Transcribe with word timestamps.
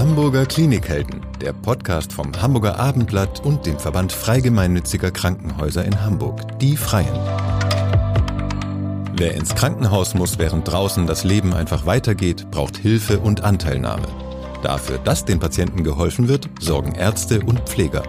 Hamburger 0.00 0.46
Klinikhelden, 0.46 1.20
der 1.42 1.52
Podcast 1.52 2.14
vom 2.14 2.32
Hamburger 2.40 2.80
Abendblatt 2.80 3.44
und 3.44 3.66
dem 3.66 3.78
Verband 3.78 4.12
Freigemeinnütziger 4.12 5.10
Krankenhäuser 5.10 5.84
in 5.84 6.00
Hamburg, 6.00 6.58
die 6.58 6.78
Freien. 6.78 7.12
Wer 9.14 9.34
ins 9.34 9.54
Krankenhaus 9.54 10.14
muss, 10.14 10.38
während 10.38 10.66
draußen 10.66 11.06
das 11.06 11.24
Leben 11.24 11.52
einfach 11.52 11.84
weitergeht, 11.84 12.50
braucht 12.50 12.78
Hilfe 12.78 13.20
und 13.20 13.44
Anteilnahme. 13.44 14.08
Dafür, 14.62 14.96
dass 14.96 15.26
den 15.26 15.38
Patienten 15.38 15.84
geholfen 15.84 16.28
wird, 16.28 16.48
sorgen 16.58 16.94
Ärzte 16.94 17.40
und 17.40 17.68
Pfleger. 17.68 18.02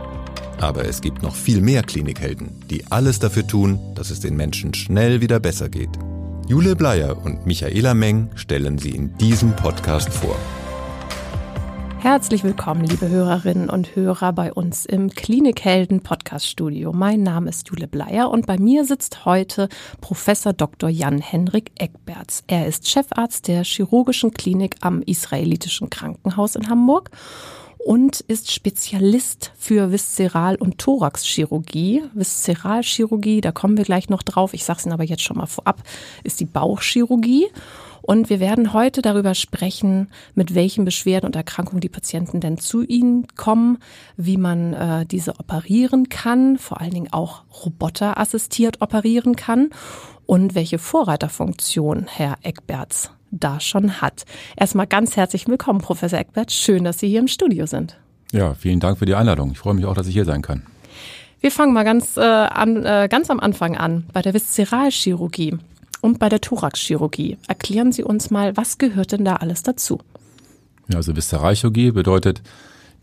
Aber 0.61 0.85
es 0.85 1.01
gibt 1.01 1.21
noch 1.21 1.35
viel 1.35 1.59
mehr 1.59 1.83
Klinikhelden, 1.83 2.61
die 2.69 2.89
alles 2.89 3.19
dafür 3.19 3.45
tun, 3.45 3.79
dass 3.95 4.11
es 4.11 4.21
den 4.21 4.37
Menschen 4.37 4.73
schnell 4.73 5.19
wieder 5.19 5.41
besser 5.41 5.67
geht. 5.67 5.99
Jule 6.47 6.77
Bleier 6.77 7.21
und 7.21 7.45
Michaela 7.45 7.93
Meng 7.93 8.29
stellen 8.35 8.77
sie 8.77 8.91
in 8.91 9.17
diesem 9.17 9.57
Podcast 9.57 10.07
vor. 10.13 10.37
Herzlich 12.01 12.43
willkommen, 12.43 12.83
liebe 12.83 13.09
Hörerinnen 13.09 13.69
und 13.69 13.95
Hörer, 13.95 14.33
bei 14.33 14.51
uns 14.51 14.87
im 14.87 15.11
Klinikhelden 15.11 16.01
Podcast 16.01 16.47
Studio. 16.47 16.93
Mein 16.93 17.21
Name 17.21 17.51
ist 17.51 17.69
Jule 17.69 17.87
Bleier 17.87 18.31
und 18.31 18.47
bei 18.47 18.57
mir 18.57 18.85
sitzt 18.85 19.23
heute 19.23 19.69
Professor 20.01 20.51
Dr. 20.51 20.89
Jan-Henrik 20.89 21.71
Eckberts. 21.77 22.43
Er 22.47 22.65
ist 22.65 22.89
Chefarzt 22.89 23.47
der 23.47 23.63
chirurgischen 23.63 24.33
Klinik 24.33 24.77
am 24.81 25.03
Israelitischen 25.03 25.91
Krankenhaus 25.91 26.55
in 26.55 26.69
Hamburg 26.69 27.11
und 27.77 28.21
ist 28.21 28.51
Spezialist 28.51 29.51
für 29.55 29.91
Viszeral- 29.91 30.57
und 30.57 30.79
Thoraxchirurgie. 30.79 32.01
Viszeralchirurgie, 32.15 33.41
da 33.41 33.51
kommen 33.51 33.77
wir 33.77 33.85
gleich 33.85 34.09
noch 34.09 34.23
drauf. 34.23 34.55
Ich 34.55 34.63
sage 34.65 34.79
es 34.79 34.85
Ihnen 34.87 34.93
aber 34.93 35.03
jetzt 35.03 35.21
schon 35.21 35.37
mal 35.37 35.45
vorab, 35.45 35.83
ist 36.23 36.39
die 36.39 36.45
Bauchchirurgie. 36.45 37.47
Und 38.01 38.29
wir 38.29 38.39
werden 38.39 38.73
heute 38.73 39.01
darüber 39.01 39.35
sprechen, 39.35 40.09
mit 40.35 40.55
welchen 40.55 40.85
Beschwerden 40.85 41.27
und 41.27 41.35
Erkrankungen 41.35 41.81
die 41.81 41.89
Patienten 41.89 42.39
denn 42.39 42.57
zu 42.57 42.83
Ihnen 42.83 43.27
kommen, 43.35 43.77
wie 44.17 44.37
man 44.37 44.73
äh, 44.73 45.05
diese 45.05 45.39
operieren 45.39 46.09
kann, 46.09 46.57
vor 46.57 46.81
allen 46.81 46.91
Dingen 46.91 47.13
auch 47.13 47.43
roboterassistiert 47.63 48.81
operieren 48.81 49.35
kann 49.35 49.69
und 50.25 50.55
welche 50.55 50.79
Vorreiterfunktion 50.79 52.07
Herr 52.07 52.37
Eckberts 52.41 53.11
da 53.31 53.59
schon 53.59 54.01
hat. 54.01 54.25
Erstmal 54.57 54.87
ganz 54.87 55.15
herzlich 55.15 55.47
willkommen, 55.47 55.79
Professor 55.79 56.19
Eckbert. 56.19 56.51
Schön, 56.51 56.83
dass 56.83 56.99
Sie 56.99 57.07
hier 57.07 57.19
im 57.19 57.27
Studio 57.27 57.65
sind. 57.65 57.97
Ja, 58.31 58.53
vielen 58.53 58.79
Dank 58.79 58.97
für 58.97 59.05
die 59.05 59.15
Einladung. 59.15 59.51
Ich 59.51 59.59
freue 59.59 59.73
mich 59.73 59.85
auch, 59.85 59.93
dass 59.93 60.07
ich 60.07 60.13
hier 60.13 60.25
sein 60.25 60.41
kann. 60.41 60.63
Wir 61.39 61.51
fangen 61.51 61.73
mal 61.73 61.83
ganz, 61.83 62.17
äh, 62.17 62.21
an, 62.21 62.85
äh, 62.85 63.07
ganz 63.09 63.29
am 63.29 63.39
Anfang 63.39 63.75
an, 63.75 64.05
bei 64.13 64.21
der 64.21 64.33
Viszeralchirurgie 64.33 65.57
und 66.01 66.19
bei 66.19 66.29
der 66.29 66.41
Thoraxchirurgie. 66.41 67.37
Erklären 67.47 67.91
Sie 67.91 68.03
uns 68.03 68.29
mal, 68.31 68.57
was 68.57 68.77
gehört 68.77 69.11
denn 69.11 69.25
da 69.25 69.37
alles 69.37 69.63
dazu? 69.63 69.99
Ja, 70.89 70.97
also 70.97 71.15
Viszeralchirurgie 71.15 71.91
bedeutet 71.91 72.41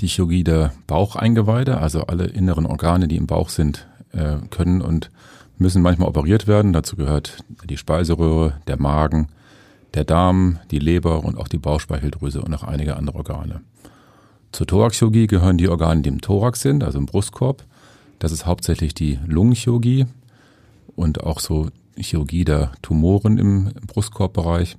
die 0.01 0.07
Chirurgie 0.07 0.45
der 0.45 0.73
Baucheingeweide, 0.87 1.79
also 1.79 2.03
alle 2.03 2.27
inneren 2.27 2.67
Organe, 2.67 3.09
die 3.09 3.17
im 3.17 3.27
Bauch 3.27 3.49
sind, 3.49 3.87
äh, 4.13 4.37
können 4.51 4.81
und 4.81 5.11
müssen 5.57 5.83
manchmal 5.83 6.09
operiert 6.09 6.47
werden. 6.47 6.73
Dazu 6.73 6.97
gehört 6.97 7.39
die 7.65 7.77
Speiseröhre, 7.77 8.55
der 8.67 8.79
Magen, 8.79 9.29
der 9.95 10.05
Darm, 10.05 10.59
die 10.71 10.79
Leber 10.79 11.25
und 11.25 11.39
auch 11.39 11.49
die 11.49 11.59
Bauchspeicheldrüse 11.59 12.41
und 12.41 12.51
noch 12.51 12.63
einige 12.63 12.97
andere 12.97 13.17
Organe. 13.17 13.61
Zur 14.53 14.67
Thoraxchirurgie 14.67 15.27
gehören 15.27 15.59
die 15.59 15.69
Organe, 15.69 16.03
die 16.03 16.09
im 16.09 16.21
Thorax 16.21 16.61
sind, 16.61 16.85
also 16.85 16.99
im 16.99 17.07
Brustkorb. 17.07 17.65
Das 18.19 18.33
ist 18.33 18.47
hauptsächlich 18.47 18.95
die 18.95 19.19
Lungenchirurgie 19.27 20.07
und 20.97 21.23
auch 21.23 21.41
so 21.41 21.69
Chirurgie 22.03 22.45
der 22.45 22.73
Tumoren 22.83 23.39
im 23.39 23.73
Brustkorbbereich, 23.87 24.77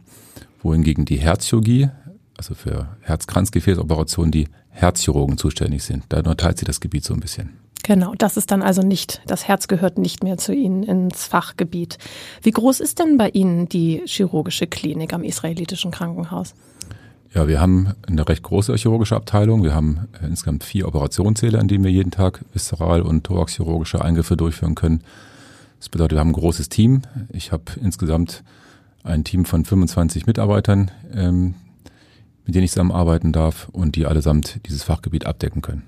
wohingegen 0.61 1.05
die 1.05 1.17
Herzchirurgie, 1.17 1.89
also 2.37 2.55
für 2.55 2.97
Herzkranzgefäßoperationen, 3.01 4.31
die 4.31 4.47
Herzchirurgen 4.69 5.37
zuständig 5.37 5.83
sind. 5.83 6.05
Da 6.09 6.21
teilt 6.35 6.59
sich 6.59 6.65
das 6.65 6.79
Gebiet 6.79 7.03
so 7.03 7.13
ein 7.13 7.19
bisschen. 7.19 7.57
Genau, 7.83 8.13
das 8.17 8.37
ist 8.37 8.51
dann 8.51 8.61
also 8.61 8.81
nicht, 8.81 9.21
das 9.25 9.47
Herz 9.47 9.67
gehört 9.67 9.97
nicht 9.97 10.23
mehr 10.23 10.37
zu 10.37 10.53
Ihnen 10.53 10.83
ins 10.83 11.25
Fachgebiet. 11.25 11.97
Wie 12.43 12.51
groß 12.51 12.81
ist 12.81 12.99
denn 12.99 13.17
bei 13.17 13.29
Ihnen 13.29 13.67
die 13.67 14.03
chirurgische 14.05 14.67
Klinik 14.67 15.13
am 15.13 15.23
israelitischen 15.23 15.91
Krankenhaus? 15.91 16.53
Ja, 17.33 17.47
wir 17.47 17.61
haben 17.61 17.93
eine 18.07 18.27
recht 18.27 18.43
große 18.43 18.75
chirurgische 18.75 19.15
Abteilung. 19.15 19.63
Wir 19.63 19.73
haben 19.73 20.07
insgesamt 20.21 20.63
vier 20.63 20.87
Operationssäle, 20.87 21.59
an 21.59 21.67
denen 21.67 21.83
wir 21.83 21.91
jeden 21.91 22.11
Tag 22.11 22.43
viszeral- 22.53 23.01
und 23.01 23.23
thoraxchirurgische 23.23 24.03
Eingriffe 24.03 24.35
durchführen 24.35 24.75
können. 24.75 25.03
Das 25.79 25.89
bedeutet, 25.89 26.17
wir 26.17 26.19
haben 26.19 26.29
ein 26.29 26.33
großes 26.33 26.69
Team. 26.69 27.01
Ich 27.31 27.51
habe 27.51 27.63
insgesamt 27.81 28.43
ein 29.03 29.23
Team 29.23 29.45
von 29.45 29.65
25 29.65 30.27
Mitarbeitern, 30.27 30.91
ähm, 31.13 31.55
mit 32.45 32.55
denen 32.55 32.65
ich 32.65 32.71
zusammenarbeiten 32.71 33.31
darf 33.31 33.69
und 33.71 33.95
die 33.95 34.05
allesamt 34.05 34.59
dieses 34.67 34.83
Fachgebiet 34.83 35.25
abdecken 35.25 35.61
können. 35.61 35.83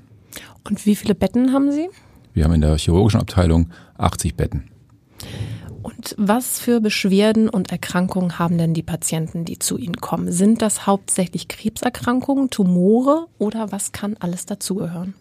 Und 0.64 0.86
wie 0.86 0.96
viele 0.96 1.16
Betten 1.16 1.54
haben 1.54 1.72
Sie? 1.72 1.90
Wir 2.34 2.46
haben 2.46 2.54
in 2.54 2.62
der 2.62 2.78
chirurgischen 2.78 3.20
Abteilung 3.20 3.72
80 3.98 4.36
Betten. 4.36 4.70
Und 5.82 6.16
was 6.18 6.60
für 6.60 6.80
Beschwerden 6.80 7.50
und 7.50 7.72
Erkrankungen 7.72 8.40
haben 8.40 8.58
denn 8.58 8.74
die 8.74 8.84
Patienten, 8.84 9.46
die 9.46 9.60
zu 9.60 9.78
Ihnen 9.78 9.98
kommen? 9.98 10.32
Sind 10.32 10.62
das 10.62 10.86
hauptsächlich 10.86 11.48
Krebserkrankungen, 11.48 12.50
Tumore 12.50 13.28
oder 13.40 13.72
was 13.72 13.92
kann 13.92 14.16
alles 14.20 14.46
dazugehören? 14.46 15.16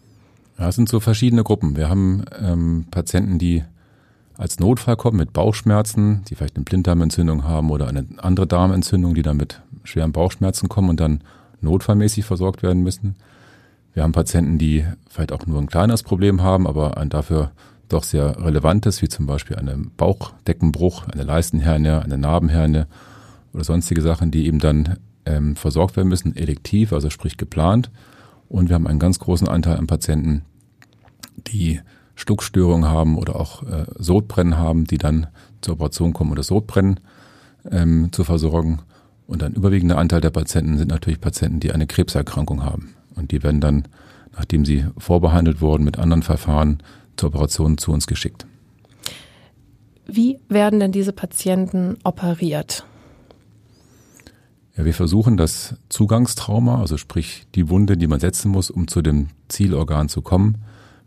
Ja, 0.59 0.69
es 0.69 0.75
sind 0.75 0.87
so 0.87 0.99
verschiedene 0.99 1.43
Gruppen. 1.43 1.75
Wir 1.75 1.89
haben 1.89 2.23
ähm, 2.39 2.85
Patienten, 2.91 3.39
die 3.39 3.63
als 4.41 4.59
Notfall 4.59 4.95
kommen 4.95 5.17
mit 5.17 5.33
Bauchschmerzen, 5.33 6.23
die 6.27 6.33
vielleicht 6.33 6.55
eine 6.55 6.65
Blinddarmentzündung 6.65 7.43
haben 7.43 7.69
oder 7.69 7.87
eine 7.87 8.07
andere 8.17 8.47
Darmentzündung, 8.47 9.13
die 9.13 9.21
dann 9.21 9.37
mit 9.37 9.61
schweren 9.83 10.13
Bauchschmerzen 10.13 10.67
kommen 10.67 10.89
und 10.89 10.99
dann 10.99 11.21
notfallmäßig 11.61 12.25
versorgt 12.25 12.63
werden 12.63 12.81
müssen. 12.81 13.17
Wir 13.93 14.01
haben 14.01 14.13
Patienten, 14.13 14.57
die 14.57 14.83
vielleicht 15.07 15.31
auch 15.31 15.45
nur 15.45 15.59
ein 15.61 15.67
kleines 15.67 16.01
Problem 16.01 16.41
haben, 16.41 16.65
aber 16.65 16.97
ein 16.97 17.09
dafür 17.09 17.51
doch 17.87 18.03
sehr 18.03 18.43
relevantes, 18.43 19.03
wie 19.03 19.09
zum 19.09 19.27
Beispiel 19.27 19.57
einen 19.57 19.91
Bauchdeckenbruch, 19.95 21.07
eine 21.07 21.21
Leistenhernie, 21.21 22.01
eine 22.03 22.17
Narbenhernie 22.17 22.85
oder 23.53 23.63
sonstige 23.63 24.01
Sachen, 24.01 24.31
die 24.31 24.47
eben 24.47 24.57
dann 24.57 24.97
ähm, 25.27 25.55
versorgt 25.55 25.97
werden 25.97 26.09
müssen, 26.09 26.35
elektiv, 26.35 26.93
also 26.93 27.11
sprich 27.11 27.37
geplant. 27.37 27.91
Und 28.49 28.69
wir 28.69 28.73
haben 28.73 28.87
einen 28.87 28.97
ganz 28.97 29.19
großen 29.19 29.47
Anteil 29.47 29.77
an 29.77 29.85
Patienten, 29.85 30.41
die 31.37 31.79
Schluckstörungen 32.15 32.89
haben 32.89 33.17
oder 33.17 33.35
auch 33.35 33.63
äh, 33.63 33.85
Sodbrennen 33.97 34.57
haben, 34.57 34.85
die 34.85 34.97
dann 34.97 35.27
zur 35.61 35.75
Operation 35.75 36.13
kommen 36.13 36.31
oder 36.31 36.43
Sodbrennen 36.43 36.99
ähm, 37.69 38.11
zu 38.11 38.23
versorgen. 38.23 38.79
Und 39.27 39.43
ein 39.43 39.53
überwiegender 39.53 39.97
Anteil 39.97 40.21
der 40.21 40.29
Patienten 40.29 40.77
sind 40.77 40.89
natürlich 40.89 41.21
Patienten, 41.21 41.59
die 41.59 41.71
eine 41.71 41.87
Krebserkrankung 41.87 42.63
haben. 42.63 42.93
Und 43.15 43.31
die 43.31 43.43
werden 43.43 43.61
dann, 43.61 43.87
nachdem 44.33 44.65
sie 44.65 44.85
vorbehandelt 44.97 45.61
wurden 45.61 45.83
mit 45.83 45.97
anderen 45.97 46.23
Verfahren, 46.23 46.83
zur 47.15 47.29
Operation 47.29 47.77
zu 47.77 47.91
uns 47.91 48.07
geschickt. 48.07 48.45
Wie 50.07 50.39
werden 50.49 50.79
denn 50.79 50.91
diese 50.91 51.13
Patienten 51.13 51.97
operiert? 52.03 52.85
Ja, 54.75 54.85
wir 54.85 54.93
versuchen 54.93 55.37
das 55.37 55.75
Zugangstrauma, 55.89 56.79
also 56.79 56.97
sprich 56.97 57.45
die 57.55 57.69
Wunde, 57.69 57.97
die 57.97 58.07
man 58.07 58.19
setzen 58.19 58.51
muss, 58.51 58.69
um 58.69 58.87
zu 58.87 59.01
dem 59.01 59.27
Zielorgan 59.47 60.09
zu 60.09 60.21
kommen, 60.21 60.63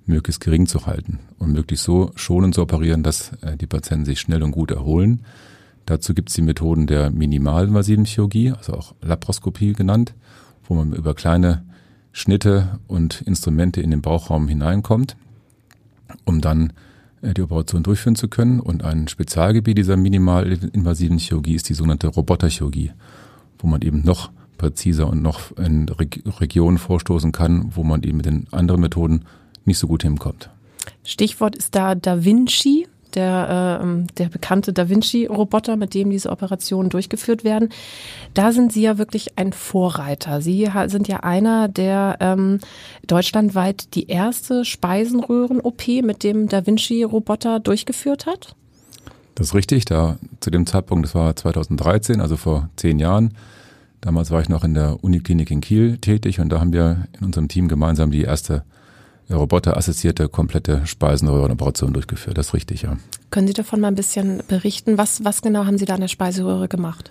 möglichst 0.06 0.40
gering 0.40 0.66
zu 0.66 0.86
halten 0.86 1.20
und 1.38 1.52
möglichst 1.52 1.84
so 1.84 2.12
schonend 2.14 2.54
zu 2.54 2.62
operieren, 2.62 3.02
dass 3.02 3.32
äh, 3.42 3.56
die 3.56 3.66
Patienten 3.66 4.04
sich 4.04 4.20
schnell 4.20 4.42
und 4.42 4.52
gut 4.52 4.70
erholen. 4.70 5.22
Dazu 5.86 6.14
gibt 6.14 6.30
es 6.30 6.34
die 6.34 6.42
Methoden 6.42 6.86
der 6.86 7.10
minimalinvasiven 7.10 8.04
Chirurgie, 8.04 8.52
also 8.52 8.74
auch 8.74 8.94
Laparoskopie 9.02 9.72
genannt, 9.72 10.14
wo 10.64 10.74
man 10.74 10.92
über 10.92 11.14
kleine 11.14 11.64
Schnitte 12.12 12.78
und 12.86 13.22
Instrumente 13.22 13.80
in 13.80 13.90
den 13.90 14.02
Bauchraum 14.02 14.48
hineinkommt, 14.48 15.16
um 16.24 16.40
dann 16.40 16.72
äh, 17.22 17.34
die 17.34 17.42
Operation 17.42 17.82
durchführen 17.82 18.16
zu 18.16 18.28
können. 18.28 18.60
Und 18.60 18.84
ein 18.84 19.08
Spezialgebiet 19.08 19.78
dieser 19.78 19.96
minimalinvasiven 19.96 21.18
Chirurgie 21.18 21.54
ist 21.54 21.68
die 21.68 21.74
sogenannte 21.74 22.08
Roboterchirurgie, 22.08 22.92
wo 23.58 23.66
man 23.66 23.82
eben 23.82 24.02
noch 24.04 24.30
präziser 24.58 25.08
und 25.08 25.22
noch 25.22 25.56
in 25.56 25.88
Regionen 25.88 26.78
vorstoßen 26.78 27.32
kann, 27.32 27.72
wo 27.74 27.82
man 27.82 28.02
eben 28.02 28.18
mit 28.18 28.26
den 28.26 28.46
anderen 28.52 28.80
Methoden 28.80 29.24
nicht 29.66 29.78
so 29.78 29.86
gut 29.86 30.02
hinkommt. 30.02 30.50
Stichwort 31.04 31.56
ist 31.56 31.74
da 31.74 31.94
Da 31.94 32.24
Vinci, 32.24 32.86
der, 33.14 33.80
äh, 33.82 34.12
der 34.18 34.28
bekannte 34.28 34.72
Da 34.72 34.88
Vinci-Roboter, 34.88 35.76
mit 35.76 35.94
dem 35.94 36.10
diese 36.10 36.30
Operationen 36.30 36.90
durchgeführt 36.90 37.44
werden. 37.44 37.68
Da 38.34 38.52
sind 38.52 38.72
Sie 38.72 38.82
ja 38.82 38.98
wirklich 38.98 39.38
ein 39.38 39.52
Vorreiter. 39.52 40.40
Sie 40.40 40.68
sind 40.86 41.08
ja 41.08 41.20
einer, 41.20 41.68
der 41.68 42.16
ähm, 42.20 42.58
deutschlandweit 43.06 43.94
die 43.94 44.08
erste 44.08 44.64
Speisenröhren-OP 44.64 45.86
mit 46.02 46.22
dem 46.22 46.48
Da 46.48 46.66
Vinci-Roboter 46.66 47.60
durchgeführt 47.60 48.26
hat. 48.26 48.54
Das 49.34 49.48
ist 49.48 49.54
richtig. 49.54 49.84
Da 49.84 50.18
zu 50.40 50.50
dem 50.50 50.66
Zeitpunkt, 50.66 51.06
das 51.06 51.14
war 51.14 51.34
2013, 51.34 52.20
also 52.20 52.36
vor 52.36 52.68
zehn 52.76 52.98
Jahren. 52.98 53.34
Damals 54.00 54.30
war 54.30 54.40
ich 54.40 54.48
noch 54.48 54.64
in 54.64 54.74
der 54.74 55.02
Uniklinik 55.02 55.50
in 55.50 55.60
Kiel 55.60 55.96
tätig 55.98 56.38
und 56.38 56.50
da 56.50 56.60
haben 56.60 56.72
wir 56.72 57.08
in 57.18 57.24
unserem 57.24 57.48
Team 57.48 57.68
gemeinsam 57.68 58.10
die 58.10 58.22
erste 58.22 58.62
roboterassistierte 59.30 60.28
komplette 60.28 60.86
Speisenröhrenoperation 60.86 61.92
durchgeführt. 61.92 62.38
Das 62.38 62.48
ist 62.48 62.54
richtig, 62.54 62.82
ja. 62.82 62.96
Können 63.30 63.46
Sie 63.46 63.52
davon 63.52 63.80
mal 63.80 63.88
ein 63.88 63.94
bisschen 63.94 64.42
berichten? 64.48 64.98
Was, 64.98 65.24
was 65.24 65.42
genau 65.42 65.64
haben 65.64 65.78
Sie 65.78 65.86
da 65.86 65.94
an 65.94 66.00
der 66.00 66.08
Speiseröhre 66.08 66.68
gemacht? 66.68 67.10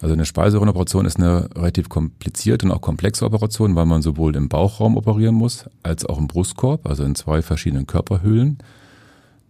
Also 0.00 0.12
eine 0.12 0.26
Speiseröhrenoperation 0.26 1.06
ist 1.06 1.16
eine 1.16 1.48
relativ 1.54 1.88
komplizierte 1.88 2.66
und 2.66 2.72
auch 2.72 2.80
komplexe 2.80 3.24
Operation, 3.24 3.74
weil 3.74 3.86
man 3.86 4.02
sowohl 4.02 4.36
im 4.36 4.48
Bauchraum 4.48 4.96
operieren 4.96 5.34
muss, 5.34 5.64
als 5.82 6.04
auch 6.04 6.18
im 6.18 6.28
Brustkorb, 6.28 6.86
also 6.86 7.04
in 7.04 7.14
zwei 7.14 7.40
verschiedenen 7.40 7.86
Körperhöhlen. 7.86 8.58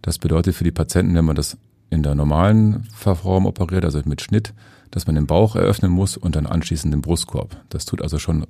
Das 0.01 0.19
bedeutet 0.19 0.55
für 0.55 0.63
die 0.63 0.71
Patienten, 0.71 1.15
wenn 1.15 1.25
man 1.25 1.35
das 1.35 1.57
in 1.89 2.03
der 2.03 2.15
normalen 2.15 2.83
Verform 2.93 3.45
operiert, 3.45 3.83
also 3.83 3.99
mit 4.05 4.21
Schnitt, 4.21 4.53
dass 4.91 5.07
man 5.07 5.15
den 5.15 5.27
Bauch 5.27 5.55
eröffnen 5.55 5.91
muss 5.91 6.15
und 6.15 6.35
dann 6.35 6.45
anschließend 6.45 6.93
den 6.93 7.01
Brustkorb. 7.01 7.57
Das 7.69 7.85
tut 7.85 8.01
also 8.01 8.17
schon 8.17 8.45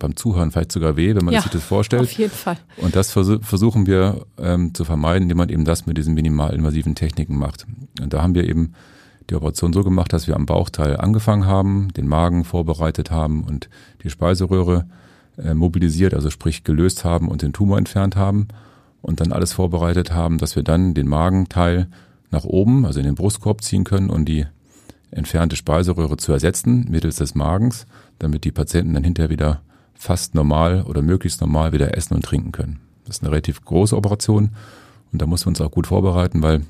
beim 0.00 0.16
Zuhören 0.16 0.50
vielleicht 0.50 0.72
sogar 0.72 0.96
weh, 0.96 1.14
wenn 1.14 1.24
man 1.24 1.34
ja, 1.34 1.42
sich 1.42 1.52
das 1.52 1.62
vorstellt. 1.62 2.02
Auf 2.02 2.12
jeden 2.12 2.32
Fall. 2.32 2.58
Und 2.78 2.96
das 2.96 3.12
vers 3.12 3.28
versuchen 3.42 3.86
wir 3.86 4.26
ähm, 4.38 4.74
zu 4.74 4.84
vermeiden, 4.84 5.24
indem 5.24 5.38
man 5.38 5.48
eben 5.48 5.64
das 5.64 5.86
mit 5.86 5.96
diesen 5.96 6.14
minimalinvasiven 6.14 6.96
Techniken 6.96 7.38
macht. 7.38 7.66
Und 8.00 8.12
da 8.12 8.22
haben 8.22 8.34
wir 8.34 8.48
eben 8.48 8.72
die 9.30 9.36
Operation 9.36 9.72
so 9.72 9.84
gemacht, 9.84 10.12
dass 10.12 10.26
wir 10.26 10.34
am 10.34 10.46
Bauchteil 10.46 10.96
angefangen 10.96 11.46
haben, 11.46 11.92
den 11.92 12.08
Magen 12.08 12.44
vorbereitet 12.44 13.12
haben 13.12 13.44
und 13.44 13.68
die 14.02 14.10
Speiseröhre 14.10 14.86
äh, 15.38 15.54
mobilisiert, 15.54 16.14
also 16.14 16.30
sprich 16.30 16.64
gelöst 16.64 17.04
haben 17.04 17.28
und 17.28 17.42
den 17.42 17.52
Tumor 17.52 17.78
entfernt 17.78 18.16
haben 18.16 18.48
und 19.02 19.20
dann 19.20 19.32
alles 19.32 19.52
vorbereitet 19.52 20.12
haben, 20.12 20.38
dass 20.38 20.56
wir 20.56 20.62
dann 20.62 20.94
den 20.94 21.06
Magenteil 21.06 21.88
nach 22.30 22.44
oben, 22.44 22.84
also 22.84 22.98
in 23.00 23.06
den 23.06 23.14
Brustkorb 23.14 23.62
ziehen 23.62 23.84
können 23.84 24.10
und 24.10 24.24
die 24.26 24.46
entfernte 25.10 25.56
Speiseröhre 25.56 26.16
zu 26.16 26.32
ersetzen 26.32 26.86
mittels 26.88 27.16
des 27.16 27.34
Magens, 27.34 27.86
damit 28.18 28.44
die 28.44 28.52
Patienten 28.52 28.94
dann 28.94 29.04
hinterher 29.04 29.30
wieder 29.30 29.62
fast 30.00 30.34
normal 30.34 30.82
oder 30.84 31.02
möglichst 31.02 31.42
normal 31.42 31.72
wieder 31.72 31.94
essen 31.94 32.14
und 32.14 32.24
trinken 32.24 32.52
können. 32.52 32.80
Das 33.04 33.16
ist 33.16 33.22
eine 33.22 33.32
relativ 33.32 33.62
große 33.66 33.94
Operation 33.94 34.50
und 35.12 35.20
da 35.20 35.26
muss 35.26 35.44
man 35.44 35.52
uns 35.52 35.60
auch 35.60 35.70
gut 35.70 35.88
vorbereiten, 35.88 36.42
weil 36.42 36.62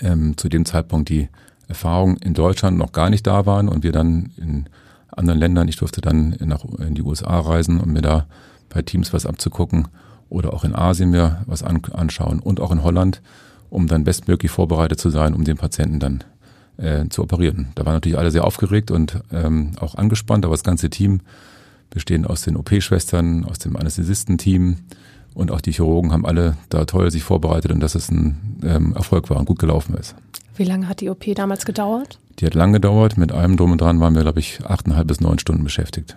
ähm, 0.00 0.36
zu 0.36 0.48
dem 0.48 0.64
Zeitpunkt 0.64 1.08
die 1.08 1.28
Erfahrungen 1.66 2.16
in 2.18 2.32
Deutschland 2.34 2.78
noch 2.78 2.92
gar 2.92 3.10
nicht 3.10 3.26
da 3.26 3.46
waren 3.46 3.68
und 3.68 3.82
wir 3.82 3.90
dann 3.90 4.30
in 4.36 4.68
anderen 5.08 5.40
Ländern, 5.40 5.66
ich 5.66 5.76
durfte 5.76 6.00
dann 6.00 6.36
nach, 6.38 6.64
in 6.78 6.94
die 6.94 7.02
USA 7.02 7.40
reisen, 7.40 7.80
um 7.80 7.92
mir 7.92 8.02
da 8.02 8.26
bei 8.68 8.82
Teams 8.82 9.12
was 9.12 9.26
abzugucken 9.26 9.88
oder 10.28 10.54
auch 10.54 10.62
in 10.62 10.76
Asien 10.76 11.10
mir 11.10 11.42
was 11.46 11.64
an, 11.64 11.82
anschauen 11.92 12.38
und 12.38 12.60
auch 12.60 12.70
in 12.70 12.84
Holland, 12.84 13.22
um 13.70 13.88
dann 13.88 14.04
bestmöglich 14.04 14.52
vorbereitet 14.52 15.00
zu 15.00 15.10
sein, 15.10 15.34
um 15.34 15.42
den 15.42 15.56
Patienten 15.56 15.98
dann 15.98 16.24
äh, 16.76 17.08
zu 17.08 17.24
operieren. 17.24 17.72
Da 17.74 17.84
waren 17.84 17.94
natürlich 17.94 18.18
alle 18.18 18.30
sehr 18.30 18.44
aufgeregt 18.44 18.92
und 18.92 19.20
ähm, 19.32 19.72
auch 19.80 19.96
angespannt, 19.96 20.44
aber 20.44 20.54
das 20.54 20.62
ganze 20.62 20.90
Team 20.90 21.22
bestehend 21.90 22.28
aus 22.28 22.42
den 22.42 22.56
OP-Schwestern, 22.56 23.44
aus 23.44 23.58
dem 23.58 23.76
Anästhesistenteam 23.76 24.76
und 25.34 25.50
auch 25.50 25.60
die 25.60 25.72
Chirurgen 25.72 26.12
haben 26.12 26.26
alle 26.26 26.56
da 26.68 26.84
toll 26.84 27.10
sich 27.10 27.22
vorbereitet 27.22 27.70
und 27.72 27.80
dass 27.80 27.94
es 27.94 28.10
ein 28.10 28.58
ähm, 28.64 28.94
Erfolg 28.94 29.30
war 29.30 29.38
und 29.38 29.46
gut 29.46 29.58
gelaufen 29.58 29.94
ist. 29.94 30.14
Wie 30.56 30.64
lange 30.64 30.88
hat 30.88 31.00
die 31.00 31.08
OP 31.08 31.24
damals 31.34 31.64
gedauert? 31.64 32.18
Die 32.38 32.46
hat 32.46 32.54
lang 32.54 32.72
gedauert. 32.72 33.16
Mit 33.16 33.32
allem 33.32 33.56
drum 33.56 33.72
und 33.72 33.80
dran 33.80 34.00
waren 34.00 34.14
wir, 34.14 34.22
glaube 34.22 34.40
ich, 34.40 34.60
achteinhalb 34.64 35.06
bis 35.06 35.20
neun 35.20 35.38
Stunden 35.38 35.64
beschäftigt. 35.64 36.16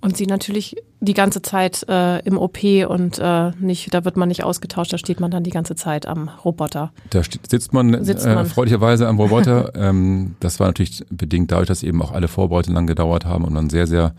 Und 0.00 0.16
sie 0.16 0.26
natürlich 0.26 0.76
die 1.00 1.12
ganze 1.12 1.42
Zeit 1.42 1.84
äh, 1.88 2.20
im 2.20 2.38
OP 2.38 2.64
und 2.88 3.18
äh, 3.18 3.50
nicht, 3.60 3.92
da 3.92 4.04
wird 4.06 4.16
man 4.16 4.28
nicht 4.28 4.42
ausgetauscht, 4.42 4.92
da 4.92 4.98
steht 4.98 5.20
man 5.20 5.30
dann 5.30 5.44
die 5.44 5.50
ganze 5.50 5.74
Zeit 5.74 6.06
am 6.06 6.30
Roboter. 6.42 6.90
Da 7.10 7.22
sitzt 7.22 7.74
man, 7.74 8.02
sitzt 8.02 8.24
man. 8.26 8.38
Äh, 8.38 8.44
freundlicherweise 8.46 9.06
am 9.06 9.18
Roboter. 9.18 9.72
ähm, 9.76 10.36
das 10.40 10.58
war 10.58 10.68
natürlich 10.68 11.04
bedingt 11.10 11.52
dadurch, 11.52 11.68
dass 11.68 11.82
eben 11.82 12.00
auch 12.00 12.12
alle 12.12 12.28
Vorbereitungen 12.28 12.76
lang 12.76 12.86
gedauert 12.86 13.26
haben 13.26 13.44
und 13.44 13.52
man 13.52 13.68
sehr, 13.68 13.86
sehr 13.86 14.14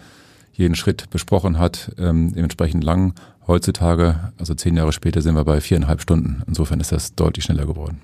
jeden 0.53 0.75
Schritt 0.75 1.09
besprochen 1.09 1.59
hat, 1.59 1.91
ähm, 1.97 2.33
dementsprechend 2.33 2.83
lang. 2.83 3.13
Heutzutage, 3.47 4.31
also 4.37 4.53
zehn 4.53 4.77
Jahre 4.77 4.91
später, 4.91 5.21
sind 5.21 5.35
wir 5.35 5.43
bei 5.43 5.61
viereinhalb 5.61 6.01
Stunden. 6.01 6.43
Insofern 6.47 6.79
ist 6.79 6.91
das 6.91 7.15
deutlich 7.15 7.45
schneller 7.45 7.65
geworden. 7.65 8.01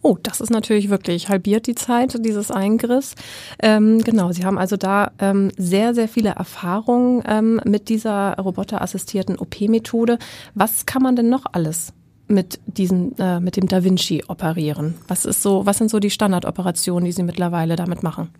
Oh, 0.00 0.16
das 0.20 0.40
ist 0.40 0.50
natürlich 0.50 0.90
wirklich 0.90 1.28
halbiert 1.28 1.66
die 1.68 1.76
Zeit 1.76 2.24
dieses 2.24 2.50
Eingriffs. 2.50 3.14
Ähm, 3.60 4.02
genau, 4.02 4.32
Sie 4.32 4.44
haben 4.44 4.58
also 4.58 4.76
da 4.76 5.12
ähm, 5.20 5.52
sehr, 5.56 5.94
sehr 5.94 6.08
viele 6.08 6.30
Erfahrungen 6.30 7.22
ähm, 7.26 7.60
mit 7.64 7.88
dieser 7.88 8.36
roboterassistierten 8.36 9.38
OP-Methode. 9.38 10.18
Was 10.54 10.86
kann 10.86 11.02
man 11.02 11.14
denn 11.14 11.28
noch 11.28 11.44
alles 11.52 11.92
mit 12.26 12.58
diesem, 12.66 13.14
äh, 13.18 13.38
mit 13.38 13.56
dem 13.56 13.68
Da 13.68 13.84
Vinci 13.84 14.24
operieren? 14.26 14.94
Was 15.06 15.24
ist 15.24 15.42
so, 15.42 15.66
was 15.66 15.78
sind 15.78 15.90
so 15.90 16.00
die 16.00 16.10
Standardoperationen, 16.10 17.04
die 17.04 17.12
Sie 17.12 17.22
mittlerweile 17.22 17.76
damit 17.76 18.02
machen? 18.02 18.30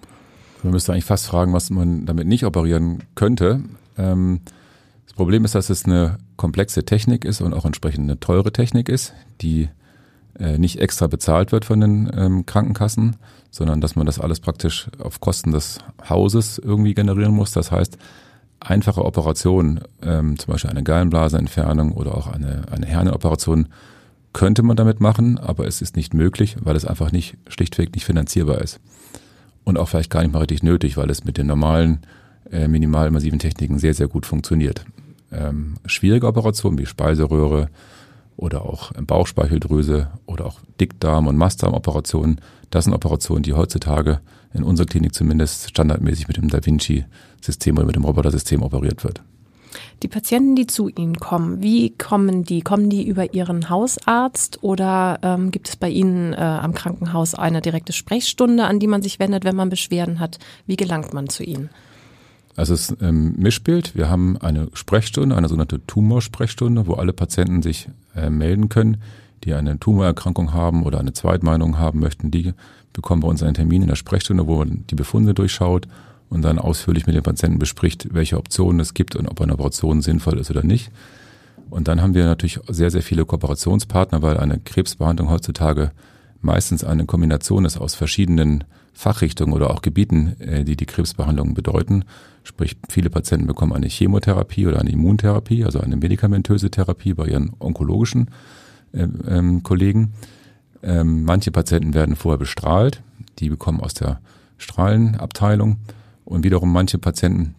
Man 0.62 0.72
müsste 0.72 0.92
eigentlich 0.92 1.04
fast 1.04 1.26
fragen, 1.26 1.52
was 1.52 1.70
man 1.70 2.06
damit 2.06 2.26
nicht 2.26 2.44
operieren 2.44 3.02
könnte. 3.14 3.60
Ähm, 3.98 4.40
das 5.06 5.14
Problem 5.14 5.44
ist, 5.44 5.54
dass 5.54 5.70
es 5.70 5.84
eine 5.84 6.18
komplexe 6.36 6.84
Technik 6.84 7.24
ist 7.24 7.40
und 7.40 7.52
auch 7.52 7.64
entsprechend 7.64 8.04
eine 8.04 8.20
teure 8.20 8.52
Technik 8.52 8.88
ist, 8.88 9.12
die 9.40 9.68
äh, 10.38 10.58
nicht 10.58 10.80
extra 10.80 11.06
bezahlt 11.06 11.52
wird 11.52 11.64
von 11.64 11.80
den 11.80 12.10
ähm, 12.16 12.46
Krankenkassen, 12.46 13.16
sondern 13.50 13.80
dass 13.80 13.96
man 13.96 14.06
das 14.06 14.18
alles 14.18 14.40
praktisch 14.40 14.88
auf 14.98 15.20
Kosten 15.20 15.52
des 15.52 15.78
Hauses 16.08 16.58
irgendwie 16.58 16.94
generieren 16.94 17.34
muss. 17.34 17.52
Das 17.52 17.70
heißt, 17.70 17.98
einfache 18.60 19.04
Operationen, 19.04 19.80
ähm, 20.02 20.38
zum 20.38 20.52
Beispiel 20.52 20.70
eine 20.70 20.82
Gallenblasenentfernung 20.82 21.92
oder 21.92 22.16
auch 22.16 22.28
eine, 22.28 22.62
eine 22.70 22.86
Herneoperation, 22.86 23.68
könnte 24.32 24.62
man 24.62 24.76
damit 24.76 25.00
machen, 25.00 25.38
aber 25.38 25.66
es 25.66 25.82
ist 25.82 25.96
nicht 25.96 26.14
möglich, 26.14 26.56
weil 26.60 26.76
es 26.76 26.86
einfach 26.86 27.12
nicht 27.12 27.36
schlichtweg 27.48 27.94
nicht 27.94 28.06
finanzierbar 28.06 28.62
ist. 28.62 28.80
Und 29.64 29.78
auch 29.78 29.88
vielleicht 29.88 30.10
gar 30.10 30.22
nicht 30.22 30.32
mal 30.32 30.40
richtig 30.40 30.62
nötig, 30.62 30.96
weil 30.96 31.10
es 31.10 31.24
mit 31.24 31.38
den 31.38 31.46
normalen 31.46 32.00
äh, 32.50 32.68
minimalinvasiven 32.68 33.38
Techniken 33.38 33.78
sehr, 33.78 33.94
sehr 33.94 34.08
gut 34.08 34.26
funktioniert. 34.26 34.84
Ähm, 35.30 35.74
schwierige 35.86 36.26
Operationen 36.26 36.78
wie 36.78 36.86
Speiseröhre, 36.86 37.68
oder 38.36 38.62
auch 38.62 38.92
Bauchspeicheldrüse 38.92 40.08
oder 40.26 40.46
auch 40.46 40.60
Dickdarm- 40.80 41.26
und 41.26 41.36
Mastdarmoperationen. 41.36 42.40
Das 42.70 42.84
sind 42.84 42.94
Operationen, 42.94 43.42
die 43.42 43.52
heutzutage 43.52 44.20
in 44.54 44.62
unserer 44.64 44.86
Klinik 44.86 45.14
zumindest 45.14 45.70
standardmäßig 45.70 46.28
mit 46.28 46.36
dem 46.36 46.48
Da 46.48 46.64
Vinci-System 46.64 47.76
oder 47.76 47.86
mit 47.86 47.96
dem 47.96 48.04
Roboter-System 48.04 48.62
operiert 48.62 49.04
wird. 49.04 49.22
Die 50.02 50.08
Patienten, 50.08 50.56
die 50.56 50.66
zu 50.66 50.88
Ihnen 50.88 51.16
kommen, 51.18 51.62
wie 51.62 51.90
kommen 51.90 52.44
die? 52.44 52.62
Kommen 52.62 52.90
die 52.90 53.06
über 53.06 53.34
Ihren 53.34 53.70
Hausarzt 53.70 54.62
oder 54.62 55.18
ähm, 55.22 55.50
gibt 55.50 55.68
es 55.68 55.76
bei 55.76 55.88
Ihnen 55.88 56.32
äh, 56.32 56.36
am 56.36 56.74
Krankenhaus 56.74 57.34
eine 57.34 57.60
direkte 57.60 57.92
Sprechstunde, 57.92 58.64
an 58.64 58.78
die 58.78 58.86
man 58.86 59.02
sich 59.02 59.18
wendet, 59.18 59.44
wenn 59.44 59.56
man 59.56 59.68
Beschwerden 59.68 60.20
hat? 60.20 60.38
Wie 60.66 60.76
gelangt 60.76 61.14
man 61.14 61.28
zu 61.28 61.42
Ihnen? 61.44 61.70
Also 62.56 62.74
es 62.74 62.90
ist 62.90 63.02
ein 63.02 63.34
Mischbild. 63.38 63.96
Wir 63.96 64.10
haben 64.10 64.36
eine 64.36 64.68
Sprechstunde, 64.74 65.36
eine 65.36 65.48
sogenannte 65.48 65.84
Tumorsprechstunde, 65.86 66.86
wo 66.86 66.94
alle 66.94 67.12
Patienten 67.12 67.62
sich 67.62 67.88
äh, 68.14 68.28
melden 68.28 68.68
können, 68.68 68.98
die 69.44 69.54
eine 69.54 69.78
Tumorerkrankung 69.78 70.52
haben 70.52 70.82
oder 70.82 71.00
eine 71.00 71.12
Zweitmeinung 71.12 71.78
haben 71.78 72.00
möchten. 72.00 72.30
Die 72.30 72.52
bekommen 72.92 73.22
bei 73.22 73.28
uns 73.28 73.42
einen 73.42 73.54
Termin 73.54 73.82
in 73.82 73.88
der 73.88 73.96
Sprechstunde, 73.96 74.46
wo 74.46 74.56
man 74.56 74.84
die 74.90 74.94
Befunde 74.94 75.32
durchschaut 75.34 75.88
und 76.32 76.42
dann 76.42 76.58
ausführlich 76.58 77.06
mit 77.06 77.14
dem 77.14 77.22
Patienten 77.22 77.58
bespricht, 77.58 78.08
welche 78.12 78.38
Optionen 78.38 78.80
es 78.80 78.94
gibt 78.94 79.16
und 79.16 79.28
ob 79.28 79.40
eine 79.40 79.52
Operation 79.52 80.00
sinnvoll 80.00 80.38
ist 80.38 80.50
oder 80.50 80.62
nicht. 80.62 80.90
Und 81.68 81.88
dann 81.88 82.00
haben 82.00 82.14
wir 82.14 82.24
natürlich 82.24 82.58
sehr, 82.68 82.90
sehr 82.90 83.02
viele 83.02 83.26
Kooperationspartner, 83.26 84.22
weil 84.22 84.38
eine 84.38 84.58
Krebsbehandlung 84.58 85.28
heutzutage 85.28 85.92
meistens 86.40 86.84
eine 86.84 87.04
Kombination 87.04 87.66
ist 87.66 87.76
aus 87.76 87.94
verschiedenen 87.94 88.64
Fachrichtungen 88.94 89.52
oder 89.52 89.70
auch 89.70 89.82
Gebieten, 89.82 90.36
äh, 90.40 90.64
die 90.64 90.76
die 90.76 90.86
Krebsbehandlung 90.86 91.52
bedeuten. 91.52 92.04
Sprich, 92.44 92.76
viele 92.88 93.10
Patienten 93.10 93.46
bekommen 93.46 93.74
eine 93.74 93.88
Chemotherapie 93.88 94.66
oder 94.66 94.80
eine 94.80 94.90
Immuntherapie, 94.90 95.64
also 95.64 95.80
eine 95.80 95.96
medikamentöse 95.96 96.70
Therapie 96.70 97.12
bei 97.12 97.26
ihren 97.26 97.52
onkologischen 97.58 98.30
äh, 98.92 99.06
ähm, 99.28 99.62
Kollegen. 99.62 100.14
Ähm, 100.82 101.24
manche 101.24 101.50
Patienten 101.50 101.92
werden 101.92 102.16
vorher 102.16 102.38
bestrahlt, 102.38 103.02
die 103.38 103.50
bekommen 103.50 103.80
aus 103.80 103.92
der 103.92 104.20
Strahlenabteilung 104.56 105.76
und 106.24 106.44
wiederum 106.44 106.72
manche 106.72 106.98
Patienten 106.98 107.54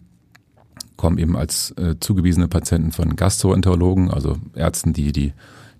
kommen 0.96 1.18
eben 1.18 1.36
als 1.36 1.72
äh, 1.72 1.96
zugewiesene 1.98 2.48
Patienten 2.48 2.92
von 2.92 3.16
Gastroenterologen, 3.16 4.10
also 4.10 4.38
Ärzten, 4.54 4.92
die 4.92 5.12
die 5.12 5.32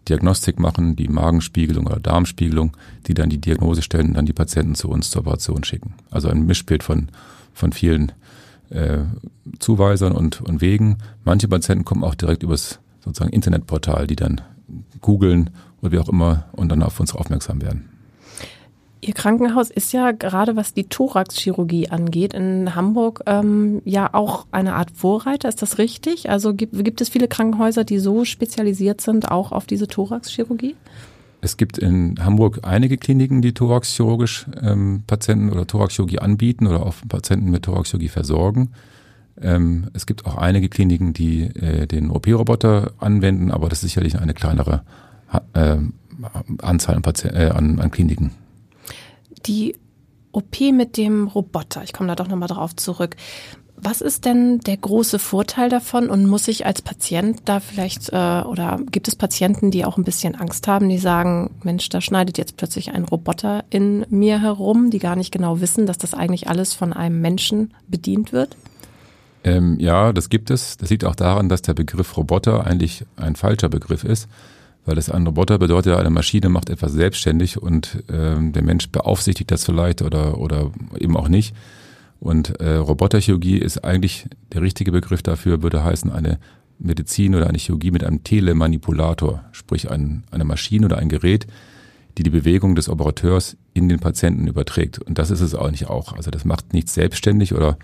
Diagnostik 0.08 0.58
machen, 0.58 0.96
die 0.96 1.08
Magenspiegelung 1.08 1.86
oder 1.86 1.98
Darmspiegelung, 1.98 2.76
die 3.06 3.14
dann 3.14 3.30
die 3.30 3.40
Diagnose 3.40 3.82
stellen 3.82 4.08
und 4.08 4.14
dann 4.14 4.26
die 4.26 4.32
Patienten 4.32 4.74
zu 4.74 4.88
uns 4.90 5.10
zur 5.10 5.22
Operation 5.22 5.64
schicken. 5.64 5.94
Also 6.10 6.28
ein 6.28 6.44
Mischbild 6.44 6.82
von, 6.82 7.08
von 7.54 7.72
vielen 7.72 8.12
äh, 8.70 8.98
Zuweisern 9.60 10.12
und, 10.12 10.40
und 10.40 10.60
Wegen. 10.60 10.98
Manche 11.24 11.48
Patienten 11.48 11.84
kommen 11.84 12.04
auch 12.04 12.14
direkt 12.14 12.42
übers 12.42 12.80
sozusagen 13.02 13.32
Internetportal, 13.32 14.06
die 14.06 14.16
dann 14.16 14.40
googeln 15.00 15.50
oder 15.80 15.92
wie 15.92 15.98
auch 15.98 16.08
immer 16.08 16.44
und 16.52 16.70
dann 16.70 16.82
auf 16.82 17.00
uns 17.00 17.14
aufmerksam 17.14 17.62
werden. 17.62 17.88
Ihr 19.06 19.12
Krankenhaus 19.12 19.70
ist 19.70 19.92
ja 19.92 20.12
gerade 20.12 20.56
was 20.56 20.73
die 20.73 20.84
Thoraxchirurgie 20.84 21.90
angeht 21.90 22.32
in 22.32 22.75
Hamburg 22.75 23.20
ähm, 23.26 23.82
ja 23.84 24.08
auch 24.14 24.46
eine 24.50 24.75
Art 24.75 24.92
Vorreiter. 24.92 25.46
Ist 25.50 25.61
das 25.61 25.76
richtig? 25.76 26.30
Also 26.30 26.54
gibt, 26.54 26.82
gibt 26.82 27.02
es 27.02 27.11
viele 27.11 27.28
Krankenhäuser, 27.28 27.84
die 27.84 27.99
so 27.99 28.25
spezialisiert 28.25 29.02
sind, 29.02 29.30
auch 29.30 29.52
auf 29.52 29.66
diese 29.66 29.88
Thoraxchirurgie? 29.88 30.75
Es 31.42 31.58
gibt 31.58 31.76
in 31.76 32.25
Hamburg 32.25 32.61
einige 32.62 32.96
Kliniken, 32.96 33.42
die 33.42 33.52
thoraxchirurgisch 33.52 34.46
ähm, 34.62 35.02
Patienten 35.06 35.50
oder 35.50 35.66
Thoraxchirurgie 35.66 36.20
anbieten 36.20 36.66
oder 36.66 36.87
auch 36.87 36.94
Patienten 37.06 37.50
mit 37.50 37.64
Thoraxchirurgie 37.64 38.08
versorgen. 38.08 38.73
Ähm, 39.38 39.88
es 39.92 40.06
gibt 40.06 40.25
auch 40.25 40.38
einige 40.38 40.70
Kliniken, 40.70 41.12
die 41.12 41.42
äh, 41.42 41.87
den 41.87 42.11
OP-Roboter 42.11 42.92
anwenden, 43.00 43.50
aber 43.50 43.68
das 43.68 43.82
ist 43.82 43.90
sicherlich 43.90 44.18
eine 44.18 44.32
kleinere 44.32 44.82
äh, 45.52 45.76
Anzahl 46.62 46.96
an, 46.96 47.02
äh, 47.25 47.50
an, 47.50 47.80
an 47.80 47.90
Kliniken 47.90 48.30
die 49.46 49.76
OP 50.32 50.60
mit 50.72 50.96
dem 50.96 51.28
Roboter, 51.28 51.82
ich 51.84 51.92
komme 51.92 52.08
da 52.08 52.16
doch 52.16 52.28
nochmal 52.28 52.48
drauf 52.48 52.74
zurück. 52.76 53.16
Was 53.76 54.00
ist 54.00 54.24
denn 54.24 54.60
der 54.60 54.76
große 54.76 55.18
Vorteil 55.18 55.68
davon 55.68 56.08
und 56.08 56.26
muss 56.26 56.46
ich 56.48 56.64
als 56.64 56.80
Patient 56.80 57.42
da 57.44 57.58
vielleicht 57.60 58.10
äh, 58.10 58.42
oder 58.42 58.80
gibt 58.90 59.08
es 59.08 59.16
Patienten, 59.16 59.70
die 59.70 59.84
auch 59.84 59.98
ein 59.98 60.04
bisschen 60.04 60.36
Angst 60.36 60.68
haben, 60.68 60.88
die 60.88 60.98
sagen, 60.98 61.50
Mensch, 61.64 61.88
da 61.88 62.00
schneidet 62.00 62.38
jetzt 62.38 62.56
plötzlich 62.56 62.92
ein 62.92 63.04
Roboter 63.04 63.64
in 63.70 64.06
mir 64.10 64.40
herum, 64.40 64.90
die 64.90 65.00
gar 65.00 65.16
nicht 65.16 65.32
genau 65.32 65.60
wissen, 65.60 65.86
dass 65.86 65.98
das 65.98 66.14
eigentlich 66.14 66.48
alles 66.48 66.72
von 66.72 66.92
einem 66.92 67.20
Menschen 67.20 67.74
bedient 67.88 68.32
wird? 68.32 68.56
Ähm, 69.42 69.76
ja, 69.78 70.12
das 70.12 70.30
gibt 70.30 70.50
es. 70.50 70.76
Das 70.78 70.88
liegt 70.90 71.04
auch 71.04 71.14
daran, 71.16 71.48
dass 71.48 71.60
der 71.60 71.74
Begriff 71.74 72.16
Roboter 72.16 72.66
eigentlich 72.66 73.04
ein 73.16 73.36
falscher 73.36 73.68
Begriff 73.68 74.04
ist, 74.04 74.28
weil 74.84 74.96
das 74.96 75.10
ein 75.10 75.26
Roboter 75.26 75.58
bedeutet, 75.58 75.96
eine 75.96 76.10
Maschine 76.10 76.48
macht 76.48 76.70
etwas 76.70 76.92
selbstständig 76.92 77.60
und 77.60 78.02
ähm, 78.10 78.52
der 78.52 78.62
Mensch 78.62 78.88
beaufsichtigt 78.90 79.50
das 79.50 79.64
vielleicht 79.64 80.02
oder, 80.02 80.38
oder 80.38 80.72
eben 80.98 81.16
auch 81.16 81.28
nicht. 81.28 81.54
Und 82.20 82.60
äh, 82.60 82.76
Roboterchirurgie 82.76 83.58
ist 83.58 83.84
eigentlich 83.84 84.26
der 84.52 84.62
richtige 84.62 84.92
Begriff 84.92 85.22
dafür, 85.22 85.62
würde 85.62 85.84
heißen 85.84 86.10
eine 86.10 86.38
Medizin 86.78 87.34
oder 87.34 87.48
eine 87.48 87.58
Chirurgie 87.58 87.90
mit 87.90 88.04
einem 88.04 88.24
Telemanipulator, 88.24 89.44
sprich 89.52 89.90
ein, 89.90 90.24
eine 90.30 90.44
Maschine 90.44 90.86
oder 90.86 90.98
ein 90.98 91.08
Gerät, 91.08 91.46
die 92.16 92.22
die 92.22 92.30
Bewegung 92.30 92.74
des 92.74 92.88
Operateurs 92.88 93.56
in 93.72 93.88
den 93.88 93.98
Patienten 93.98 94.46
überträgt. 94.46 94.98
Und 94.98 95.18
das 95.18 95.30
ist 95.30 95.40
es 95.40 95.54
eigentlich 95.54 95.88
auch. 95.88 96.12
Also 96.12 96.30
das 96.30 96.44
macht 96.44 96.72
nichts 96.72 96.94
selbstständig 96.94 97.54
oder 97.54 97.78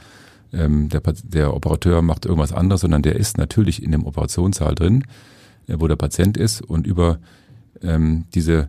ähm, 0.52 0.88
der, 0.88 1.02
der 1.22 1.54
Operateur 1.54 2.02
macht 2.02 2.26
irgendwas 2.26 2.52
anderes, 2.52 2.82
sondern 2.82 3.02
der 3.02 3.16
ist 3.16 3.38
natürlich 3.38 3.82
in 3.82 3.92
dem 3.92 4.04
Operationssaal 4.04 4.74
drin, 4.74 5.04
wo 5.78 5.88
der 5.88 5.96
Patient 5.96 6.36
ist 6.36 6.62
und 6.62 6.86
über 6.86 7.18
ähm, 7.82 8.24
diese 8.34 8.68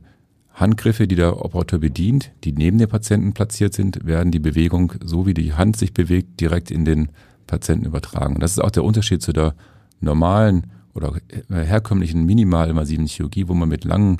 Handgriffe, 0.53 1.07
die 1.07 1.15
der 1.15 1.43
Operateur 1.43 1.79
bedient, 1.79 2.31
die 2.43 2.51
neben 2.51 2.77
dem 2.77 2.89
Patienten 2.89 3.33
platziert 3.33 3.73
sind, 3.73 4.05
werden 4.05 4.31
die 4.31 4.39
Bewegung, 4.39 4.93
so 5.03 5.25
wie 5.25 5.33
die 5.33 5.53
Hand 5.53 5.77
sich 5.77 5.93
bewegt, 5.93 6.39
direkt 6.39 6.71
in 6.71 6.85
den 6.85 7.09
Patienten 7.47 7.85
übertragen. 7.85 8.35
Und 8.35 8.43
das 8.43 8.51
ist 8.51 8.59
auch 8.59 8.71
der 8.71 8.83
Unterschied 8.83 9.21
zu 9.21 9.33
der 9.33 9.55
normalen 10.01 10.67
oder 10.93 11.15
herkömmlichen 11.49 12.25
minimalinvasiven 12.25 13.07
Chirurgie, 13.07 13.47
wo 13.47 13.53
man 13.53 13.69
mit 13.69 13.85
langen 13.85 14.17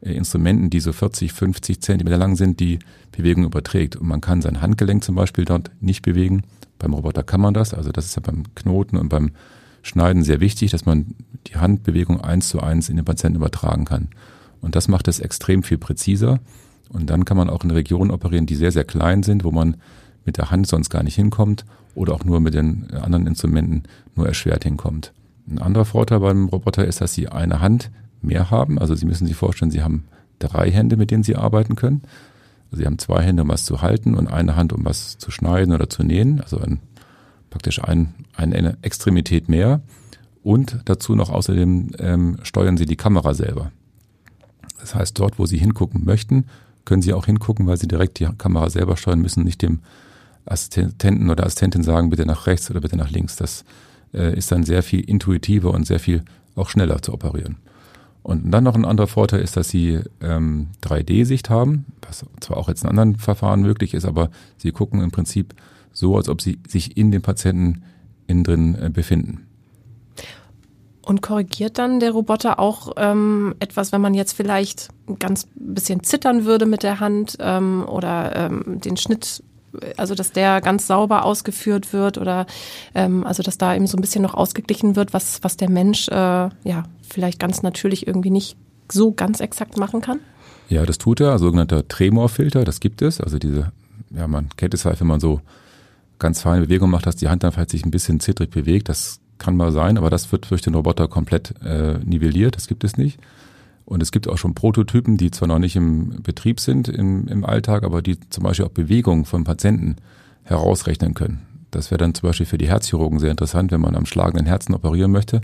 äh, 0.00 0.12
Instrumenten, 0.12 0.70
die 0.70 0.80
so 0.80 0.92
40, 0.92 1.32
50 1.32 1.80
Zentimeter 1.80 2.18
lang 2.18 2.36
sind, 2.36 2.60
die 2.60 2.78
Bewegung 3.12 3.44
überträgt. 3.44 3.96
Und 3.96 4.08
man 4.08 4.20
kann 4.20 4.42
sein 4.42 4.60
Handgelenk 4.60 5.04
zum 5.04 5.14
Beispiel 5.14 5.44
dort 5.44 5.70
nicht 5.80 6.02
bewegen. 6.02 6.42
Beim 6.78 6.94
Roboter 6.94 7.22
kann 7.22 7.40
man 7.40 7.54
das. 7.54 7.74
Also 7.74 7.90
das 7.92 8.06
ist 8.06 8.16
ja 8.16 8.22
beim 8.24 8.42
Knoten 8.54 8.96
und 8.96 9.08
beim 9.08 9.30
Schneiden 9.82 10.22
sehr 10.22 10.40
wichtig, 10.40 10.70
dass 10.70 10.86
man 10.86 11.14
die 11.46 11.56
Handbewegung 11.56 12.20
eins 12.20 12.48
zu 12.48 12.60
eins 12.60 12.88
in 12.88 12.96
den 12.96 13.04
Patienten 13.04 13.36
übertragen 13.36 13.84
kann. 13.84 14.08
Und 14.60 14.76
das 14.76 14.88
macht 14.88 15.08
es 15.08 15.20
extrem 15.20 15.62
viel 15.62 15.78
präziser. 15.78 16.40
Und 16.88 17.08
dann 17.10 17.24
kann 17.24 17.36
man 17.36 17.50
auch 17.50 17.64
in 17.64 17.70
Regionen 17.70 18.10
operieren, 18.10 18.46
die 18.46 18.56
sehr, 18.56 18.72
sehr 18.72 18.84
klein 18.84 19.22
sind, 19.22 19.44
wo 19.44 19.50
man 19.50 19.76
mit 20.24 20.36
der 20.36 20.50
Hand 20.50 20.66
sonst 20.66 20.90
gar 20.90 21.02
nicht 21.02 21.14
hinkommt 21.14 21.64
oder 21.94 22.14
auch 22.14 22.24
nur 22.24 22.40
mit 22.40 22.54
den 22.54 22.90
anderen 22.92 23.26
Instrumenten 23.26 23.84
nur 24.14 24.26
erschwert 24.26 24.64
hinkommt. 24.64 25.12
Ein 25.48 25.58
anderer 25.58 25.84
Vorteil 25.84 26.20
beim 26.20 26.46
Roboter 26.48 26.86
ist, 26.86 27.00
dass 27.00 27.14
Sie 27.14 27.28
eine 27.28 27.60
Hand 27.60 27.90
mehr 28.20 28.50
haben. 28.50 28.78
Also 28.78 28.94
Sie 28.94 29.06
müssen 29.06 29.26
sich 29.26 29.36
vorstellen, 29.36 29.70
Sie 29.70 29.82
haben 29.82 30.04
drei 30.38 30.70
Hände, 30.70 30.96
mit 30.96 31.10
denen 31.10 31.22
Sie 31.22 31.36
arbeiten 31.36 31.76
können. 31.76 32.02
Sie 32.70 32.84
haben 32.84 32.98
zwei 32.98 33.22
Hände, 33.22 33.42
um 33.42 33.48
was 33.48 33.64
zu 33.64 33.80
halten 33.80 34.14
und 34.14 34.26
eine 34.28 34.56
Hand, 34.56 34.74
um 34.74 34.84
was 34.84 35.16
zu 35.16 35.30
schneiden 35.30 35.72
oder 35.72 35.88
zu 35.88 36.02
nähen. 36.02 36.40
Also 36.40 36.58
ein, 36.58 36.80
praktisch 37.50 37.82
ein, 37.82 38.14
eine 38.34 38.76
Extremität 38.82 39.48
mehr. 39.48 39.80
Und 40.42 40.78
dazu 40.84 41.14
noch 41.14 41.30
außerdem 41.30 41.90
ähm, 41.98 42.38
steuern 42.42 42.76
Sie 42.76 42.86
die 42.86 42.96
Kamera 42.96 43.34
selber. 43.34 43.72
Das 44.80 44.94
heißt, 44.94 45.18
dort, 45.18 45.38
wo 45.38 45.46
Sie 45.46 45.58
hingucken 45.58 46.04
möchten, 46.04 46.46
können 46.84 47.02
Sie 47.02 47.12
auch 47.12 47.26
hingucken, 47.26 47.66
weil 47.66 47.76
Sie 47.76 47.88
direkt 47.88 48.18
die 48.18 48.28
Kamera 48.38 48.70
selber 48.70 48.96
steuern 48.96 49.20
müssen, 49.20 49.44
nicht 49.44 49.62
dem 49.62 49.80
Assistenten 50.46 51.28
oder 51.28 51.44
Assistentin 51.44 51.82
sagen, 51.82 52.10
bitte 52.10 52.24
nach 52.24 52.46
rechts 52.46 52.70
oder 52.70 52.80
bitte 52.80 52.96
nach 52.96 53.10
links. 53.10 53.36
Das 53.36 53.64
äh, 54.14 54.36
ist 54.36 54.50
dann 54.50 54.64
sehr 54.64 54.82
viel 54.82 55.00
intuitiver 55.00 55.72
und 55.72 55.86
sehr 55.86 56.00
viel 56.00 56.24
auch 56.54 56.68
schneller 56.68 57.02
zu 57.02 57.12
operieren. 57.12 57.56
Und 58.22 58.50
dann 58.50 58.64
noch 58.64 58.74
ein 58.74 58.84
anderer 58.84 59.06
Vorteil 59.06 59.40
ist, 59.40 59.56
dass 59.56 59.68
Sie 59.68 60.00
ähm, 60.20 60.68
3D-Sicht 60.82 61.50
haben, 61.50 61.86
was 62.02 62.24
zwar 62.40 62.56
auch 62.56 62.68
jetzt 62.68 62.84
in 62.84 62.90
anderen 62.90 63.16
Verfahren 63.16 63.62
möglich 63.62 63.94
ist, 63.94 64.04
aber 64.04 64.30
Sie 64.56 64.72
gucken 64.72 65.00
im 65.02 65.10
Prinzip 65.10 65.54
so, 65.98 66.16
als 66.16 66.28
ob 66.28 66.40
Sie 66.40 66.60
sich 66.68 66.96
in 66.96 67.10
dem 67.10 67.22
Patienten 67.22 67.82
innen 68.28 68.44
drin 68.44 68.78
äh, 68.80 68.88
befinden. 68.88 69.46
Und 71.02 71.22
korrigiert 71.22 71.78
dann 71.78 72.00
der 72.00 72.12
Roboter 72.12 72.60
auch 72.60 72.92
ähm, 72.96 73.54
etwas, 73.60 73.92
wenn 73.92 74.00
man 74.00 74.12
jetzt 74.14 74.34
vielleicht 74.34 74.90
ein 75.08 75.18
ganz 75.18 75.48
bisschen 75.54 76.02
zittern 76.04 76.44
würde 76.44 76.66
mit 76.66 76.82
der 76.82 77.00
Hand 77.00 77.36
ähm, 77.40 77.84
oder 77.88 78.36
ähm, 78.36 78.80
den 78.80 78.98
Schnitt, 78.98 79.42
also 79.96 80.14
dass 80.14 80.32
der 80.32 80.60
ganz 80.60 80.86
sauber 80.86 81.24
ausgeführt 81.24 81.94
wird 81.94 82.18
oder 82.18 82.46
ähm, 82.94 83.26
also 83.26 83.42
dass 83.42 83.56
da 83.56 83.74
eben 83.74 83.86
so 83.86 83.96
ein 83.96 84.02
bisschen 84.02 84.22
noch 84.22 84.34
ausgeglichen 84.34 84.96
wird, 84.96 85.14
was, 85.14 85.42
was 85.42 85.56
der 85.56 85.70
Mensch 85.70 86.08
äh, 86.08 86.12
ja 86.12 86.84
vielleicht 87.08 87.40
ganz 87.40 87.62
natürlich 87.62 88.06
irgendwie 88.06 88.30
nicht 88.30 88.58
so 88.92 89.12
ganz 89.12 89.40
exakt 89.40 89.78
machen 89.78 90.02
kann? 90.02 90.20
Ja, 90.68 90.84
das 90.84 90.98
tut 90.98 91.20
er, 91.20 91.38
sogenannter 91.38 91.88
Tremorfilter, 91.88 92.64
das 92.64 92.80
gibt 92.80 93.00
es. 93.00 93.18
Also 93.20 93.38
diese, 93.38 93.72
ja, 94.10 94.28
man 94.28 94.50
kennt 94.56 94.74
es 94.74 94.84
halt, 94.84 95.00
wenn 95.00 95.06
man 95.06 95.20
so 95.20 95.40
ganz 96.18 96.42
feine 96.42 96.66
Bewegungen 96.66 96.92
macht, 96.92 97.06
dass 97.06 97.16
die 97.16 97.28
Hand 97.28 97.42
dann 97.42 97.52
vielleicht 97.52 97.70
sich 97.70 97.84
ein 97.84 97.90
bisschen 97.90 98.20
zittrig 98.20 98.50
bewegt. 98.50 98.88
Das 98.88 99.20
kann 99.38 99.56
mal 99.56 99.72
sein, 99.72 99.98
aber 99.98 100.10
das 100.10 100.30
wird 100.32 100.50
durch 100.50 100.62
den 100.62 100.74
Roboter 100.74 101.08
komplett 101.08 101.54
äh, 101.62 101.98
nivelliert. 102.04 102.56
Das 102.56 102.66
gibt 102.66 102.84
es 102.84 102.96
nicht. 102.96 103.18
Und 103.84 104.02
es 104.02 104.12
gibt 104.12 104.28
auch 104.28 104.36
schon 104.36 104.54
Prototypen, 104.54 105.16
die 105.16 105.30
zwar 105.30 105.48
noch 105.48 105.58
nicht 105.58 105.76
im 105.76 106.22
Betrieb 106.22 106.60
sind 106.60 106.88
im, 106.88 107.26
im 107.26 107.44
Alltag, 107.44 107.84
aber 107.84 108.02
die 108.02 108.18
zum 108.28 108.44
Beispiel 108.44 108.66
auch 108.66 108.70
Bewegungen 108.70 109.24
von 109.24 109.44
Patienten 109.44 109.96
herausrechnen 110.42 111.14
können. 111.14 111.40
Das 111.70 111.90
wäre 111.90 111.98
dann 111.98 112.14
zum 112.14 112.28
Beispiel 112.28 112.46
für 112.46 112.58
die 112.58 112.68
Herzchirurgen 112.68 113.18
sehr 113.18 113.30
interessant, 113.30 113.70
wenn 113.72 113.80
man 113.80 113.94
am 113.94 114.06
schlagenden 114.06 114.46
Herzen 114.46 114.74
operieren 114.74 115.10
möchte, 115.10 115.40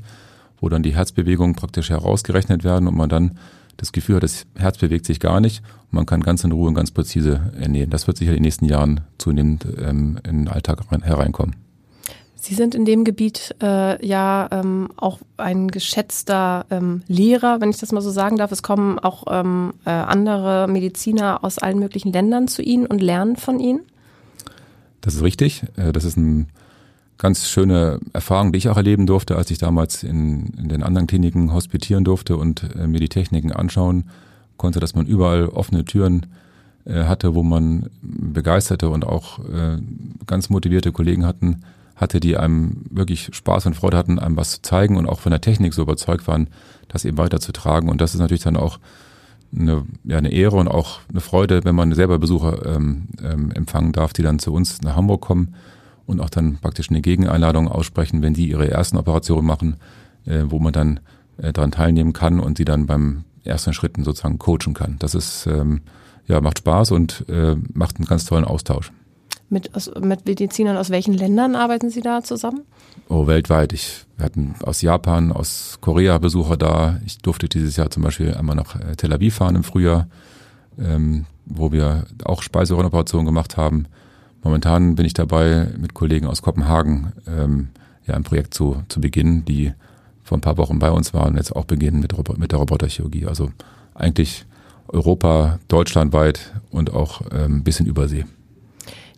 wo 0.60 0.68
dann 0.68 0.82
die 0.82 0.94
Herzbewegungen 0.94 1.54
praktisch 1.54 1.90
herausgerechnet 1.90 2.64
werden 2.64 2.88
und 2.88 2.96
man 2.96 3.08
dann 3.08 3.38
das 3.76 3.92
Gefühl 3.92 4.16
hat, 4.16 4.22
das 4.22 4.46
Herz 4.56 4.78
bewegt 4.78 5.06
sich 5.06 5.20
gar 5.20 5.40
nicht 5.40 5.62
und 5.84 5.94
man 5.94 6.06
kann 6.06 6.22
ganz 6.22 6.44
in 6.44 6.52
Ruhe 6.52 6.68
und 6.68 6.74
ganz 6.74 6.90
präzise 6.90 7.52
ernähren. 7.60 7.90
Das 7.90 8.06
wird 8.06 8.16
sicher 8.16 8.30
in 8.30 8.36
den 8.36 8.42
nächsten 8.42 8.66
Jahren 8.66 9.00
zunehmend 9.18 9.66
ähm, 9.78 10.18
in 10.24 10.44
den 10.44 10.48
Alltag 10.48 10.80
hereinkommen. 11.02 11.56
Sie 12.36 12.54
sind 12.54 12.74
in 12.74 12.84
dem 12.84 13.04
Gebiet 13.04 13.56
äh, 13.62 14.06
ja 14.06 14.48
ähm, 14.50 14.90
auch 14.96 15.20
ein 15.38 15.68
geschätzter 15.68 16.66
ähm, 16.68 17.02
Lehrer, 17.06 17.62
wenn 17.62 17.70
ich 17.70 17.78
das 17.78 17.90
mal 17.90 18.02
so 18.02 18.10
sagen 18.10 18.36
darf. 18.36 18.52
Es 18.52 18.62
kommen 18.62 18.98
auch 18.98 19.24
ähm, 19.30 19.72
äh, 19.86 19.90
andere 19.90 20.68
Mediziner 20.68 21.42
aus 21.42 21.58
allen 21.58 21.78
möglichen 21.78 22.12
Ländern 22.12 22.46
zu 22.46 22.60
Ihnen 22.60 22.84
und 22.84 23.00
lernen 23.00 23.36
von 23.36 23.60
Ihnen. 23.60 23.80
Das 25.00 25.14
ist 25.14 25.22
richtig. 25.22 25.62
Äh, 25.76 25.92
das 25.92 26.04
ist 26.04 26.18
eine 26.18 26.46
ganz 27.18 27.48
schöne 27.48 28.00
Erfahrung, 28.12 28.52
die 28.52 28.58
ich 28.58 28.68
auch 28.68 28.76
erleben 28.76 29.06
durfte, 29.06 29.36
als 29.36 29.50
ich 29.50 29.58
damals 29.58 30.02
in, 30.02 30.46
in 30.58 30.68
den 30.68 30.82
anderen 30.82 31.06
Kliniken 31.06 31.52
hospitieren 31.52 32.04
durfte 32.04 32.36
und 32.36 32.74
äh, 32.76 32.86
mir 32.86 33.00
die 33.00 33.08
Techniken 33.08 33.52
anschauen 33.52 34.04
konnte, 34.56 34.80
dass 34.80 34.94
man 34.94 35.06
überall 35.06 35.46
offene 35.48 35.84
Türen 35.84 36.26
äh, 36.84 37.04
hatte, 37.04 37.34
wo 37.34 37.42
man 37.42 37.90
begeisterte 38.02 38.88
und 38.88 39.06
auch 39.06 39.38
äh, 39.40 39.78
ganz 40.26 40.50
motivierte 40.50 40.92
Kollegen 40.92 41.24
hatten, 41.24 41.62
hatte, 41.96 42.18
die 42.18 42.36
einem 42.36 42.84
wirklich 42.90 43.30
Spaß 43.32 43.66
und 43.66 43.74
Freude 43.74 43.96
hatten, 43.96 44.18
einem 44.18 44.36
was 44.36 44.52
zu 44.52 44.62
zeigen 44.62 44.96
und 44.96 45.06
auch 45.06 45.20
von 45.20 45.30
der 45.30 45.40
Technik 45.40 45.74
so 45.74 45.82
überzeugt 45.82 46.26
waren, 46.26 46.48
das 46.88 47.04
eben 47.04 47.18
weiterzutragen. 47.18 47.88
Und 47.88 48.00
das 48.00 48.14
ist 48.14 48.20
natürlich 48.20 48.42
dann 48.42 48.56
auch 48.56 48.80
eine, 49.56 49.84
ja, 50.02 50.18
eine 50.18 50.32
Ehre 50.32 50.56
und 50.56 50.66
auch 50.66 50.98
eine 51.08 51.20
Freude, 51.20 51.64
wenn 51.64 51.76
man 51.76 51.92
selber 51.92 52.18
Besucher 52.18 52.66
ähm, 52.66 53.06
ähm, 53.22 53.52
empfangen 53.52 53.92
darf, 53.92 54.12
die 54.12 54.22
dann 54.22 54.40
zu 54.40 54.52
uns 54.52 54.82
nach 54.82 54.96
Hamburg 54.96 55.20
kommen 55.20 55.54
und 56.06 56.20
auch 56.20 56.30
dann 56.30 56.58
praktisch 56.58 56.90
eine 56.90 57.00
Gegeneinladung 57.00 57.68
aussprechen, 57.68 58.22
wenn 58.22 58.34
die 58.34 58.48
ihre 58.48 58.70
ersten 58.70 58.96
Operationen 58.96 59.46
machen, 59.46 59.76
äh, 60.26 60.42
wo 60.46 60.58
man 60.58 60.72
dann 60.72 61.00
äh, 61.38 61.52
daran 61.52 61.70
teilnehmen 61.70 62.12
kann 62.12 62.40
und 62.40 62.58
sie 62.58 62.64
dann 62.64 62.86
beim 62.86 63.24
ersten 63.44 63.72
Schritten 63.72 64.04
sozusagen 64.04 64.38
coachen 64.38 64.74
kann. 64.74 64.96
Das 64.98 65.14
ist 65.14 65.46
ähm, 65.46 65.82
ja 66.26 66.40
macht 66.40 66.58
Spaß 66.58 66.92
und 66.92 67.24
äh, 67.28 67.56
macht 67.72 67.96
einen 67.96 68.06
ganz 68.06 68.24
tollen 68.24 68.44
Austausch. 68.44 68.92
Mit, 69.50 69.74
aus, 69.74 69.90
mit 70.00 70.26
Medizinern 70.26 70.76
aus 70.76 70.90
welchen 70.90 71.14
Ländern 71.14 71.54
arbeiten 71.54 71.90
Sie 71.90 72.00
da 72.00 72.22
zusammen? 72.22 72.62
Oh, 73.08 73.26
weltweit. 73.26 73.72
Ich, 73.72 74.04
wir 74.16 74.24
hatten 74.24 74.54
aus 74.62 74.80
Japan, 74.80 75.32
aus 75.32 75.78
Korea 75.80 76.18
Besucher 76.18 76.56
da. 76.56 76.98
Ich 77.04 77.18
durfte 77.18 77.48
dieses 77.48 77.76
Jahr 77.76 77.90
zum 77.90 78.02
Beispiel 78.02 78.34
einmal 78.34 78.56
nach 78.56 78.74
äh, 78.76 78.96
Tel 78.96 79.12
Aviv 79.12 79.36
fahren 79.36 79.56
im 79.56 79.62
Frühjahr, 79.62 80.08
ähm, 80.78 81.26
wo 81.44 81.72
wir 81.72 82.04
auch 82.24 82.42
Speiseröhrenoperationen 82.42 83.26
gemacht 83.26 83.56
haben. 83.56 83.86
Momentan 84.44 84.94
bin 84.94 85.06
ich 85.06 85.14
dabei, 85.14 85.68
mit 85.78 85.94
Kollegen 85.94 86.26
aus 86.26 86.42
Kopenhagen 86.42 87.12
ähm, 87.26 87.68
ja 88.06 88.14
ein 88.14 88.22
Projekt 88.22 88.54
zu, 88.54 88.82
zu 88.88 89.00
beginnen, 89.00 89.44
die 89.44 89.72
vor 90.22 90.38
ein 90.38 90.42
paar 90.42 90.58
Wochen 90.58 90.78
bei 90.78 90.90
uns 90.90 91.14
waren 91.14 91.30
und 91.30 91.36
jetzt 91.36 91.56
auch 91.56 91.64
beginnen 91.64 92.00
mit, 92.00 92.38
mit 92.38 92.52
der 92.52 92.58
Roboterchirurgie. 92.58 93.26
Also 93.26 93.50
eigentlich 93.94 94.44
Europa, 94.88 95.58
deutschlandweit 95.68 96.52
und 96.70 96.92
auch 96.92 97.22
ähm, 97.32 97.64
bisschen 97.64 97.86
Übersee. 97.86 98.26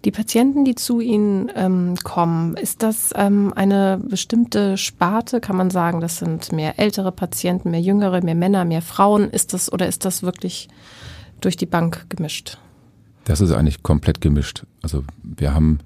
Die 0.04 0.12
Patienten, 0.12 0.64
die 0.64 0.76
zu 0.76 1.00
Ihnen 1.00 1.50
ähm, 1.56 1.96
kommen, 2.04 2.56
ist 2.56 2.84
das 2.84 3.12
ähm, 3.16 3.52
eine 3.56 4.00
bestimmte 4.08 4.76
Sparte? 4.76 5.40
Kann 5.40 5.56
man 5.56 5.70
sagen, 5.70 6.00
das 6.00 6.18
sind 6.18 6.52
mehr 6.52 6.78
ältere 6.78 7.10
Patienten, 7.10 7.72
mehr 7.72 7.80
jüngere, 7.80 8.22
mehr 8.22 8.36
Männer, 8.36 8.64
mehr 8.64 8.82
Frauen? 8.82 9.30
Ist 9.30 9.52
das 9.52 9.72
oder 9.72 9.88
ist 9.88 10.04
das 10.04 10.22
wirklich 10.22 10.68
durch 11.40 11.56
die 11.56 11.66
Bank 11.66 12.06
gemischt? 12.08 12.58
Das 13.26 13.40
ist 13.40 13.50
eigentlich 13.50 13.82
komplett 13.82 14.20
gemischt. 14.20 14.64
Also 14.82 15.02
wir 15.24 15.52
haben 15.52 15.80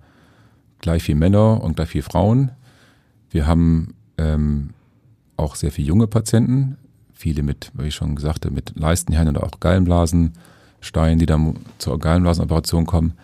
gleich 0.80 1.02
viel 1.02 1.14
Männer 1.14 1.62
und 1.62 1.75
gleich 1.75 1.88
viel 1.88 2.02
Frauen. 2.02 2.50
Wir 3.30 3.47
haben 3.47 3.94
ähm, 4.18 4.70
auch 5.38 5.54
sehr 5.54 5.73
viele 5.73 5.88
junge 5.88 6.06
Patienten, 6.06 6.76
viele 7.14 7.42
mit, 7.42 7.73
wie 7.73 7.88
ich 7.88 7.94
schon 7.94 8.18
sagte, 8.18 8.50
mit 8.50 8.78
Leistenherren 8.78 9.30
oder 9.30 9.42
auch 9.42 9.59
Gallenblasensteinen, 9.59 11.18
die 11.18 11.25
dann 11.25 11.56
zur 11.78 11.99
Gallenblasenoperation 11.99 12.85
kommen. 12.85 13.14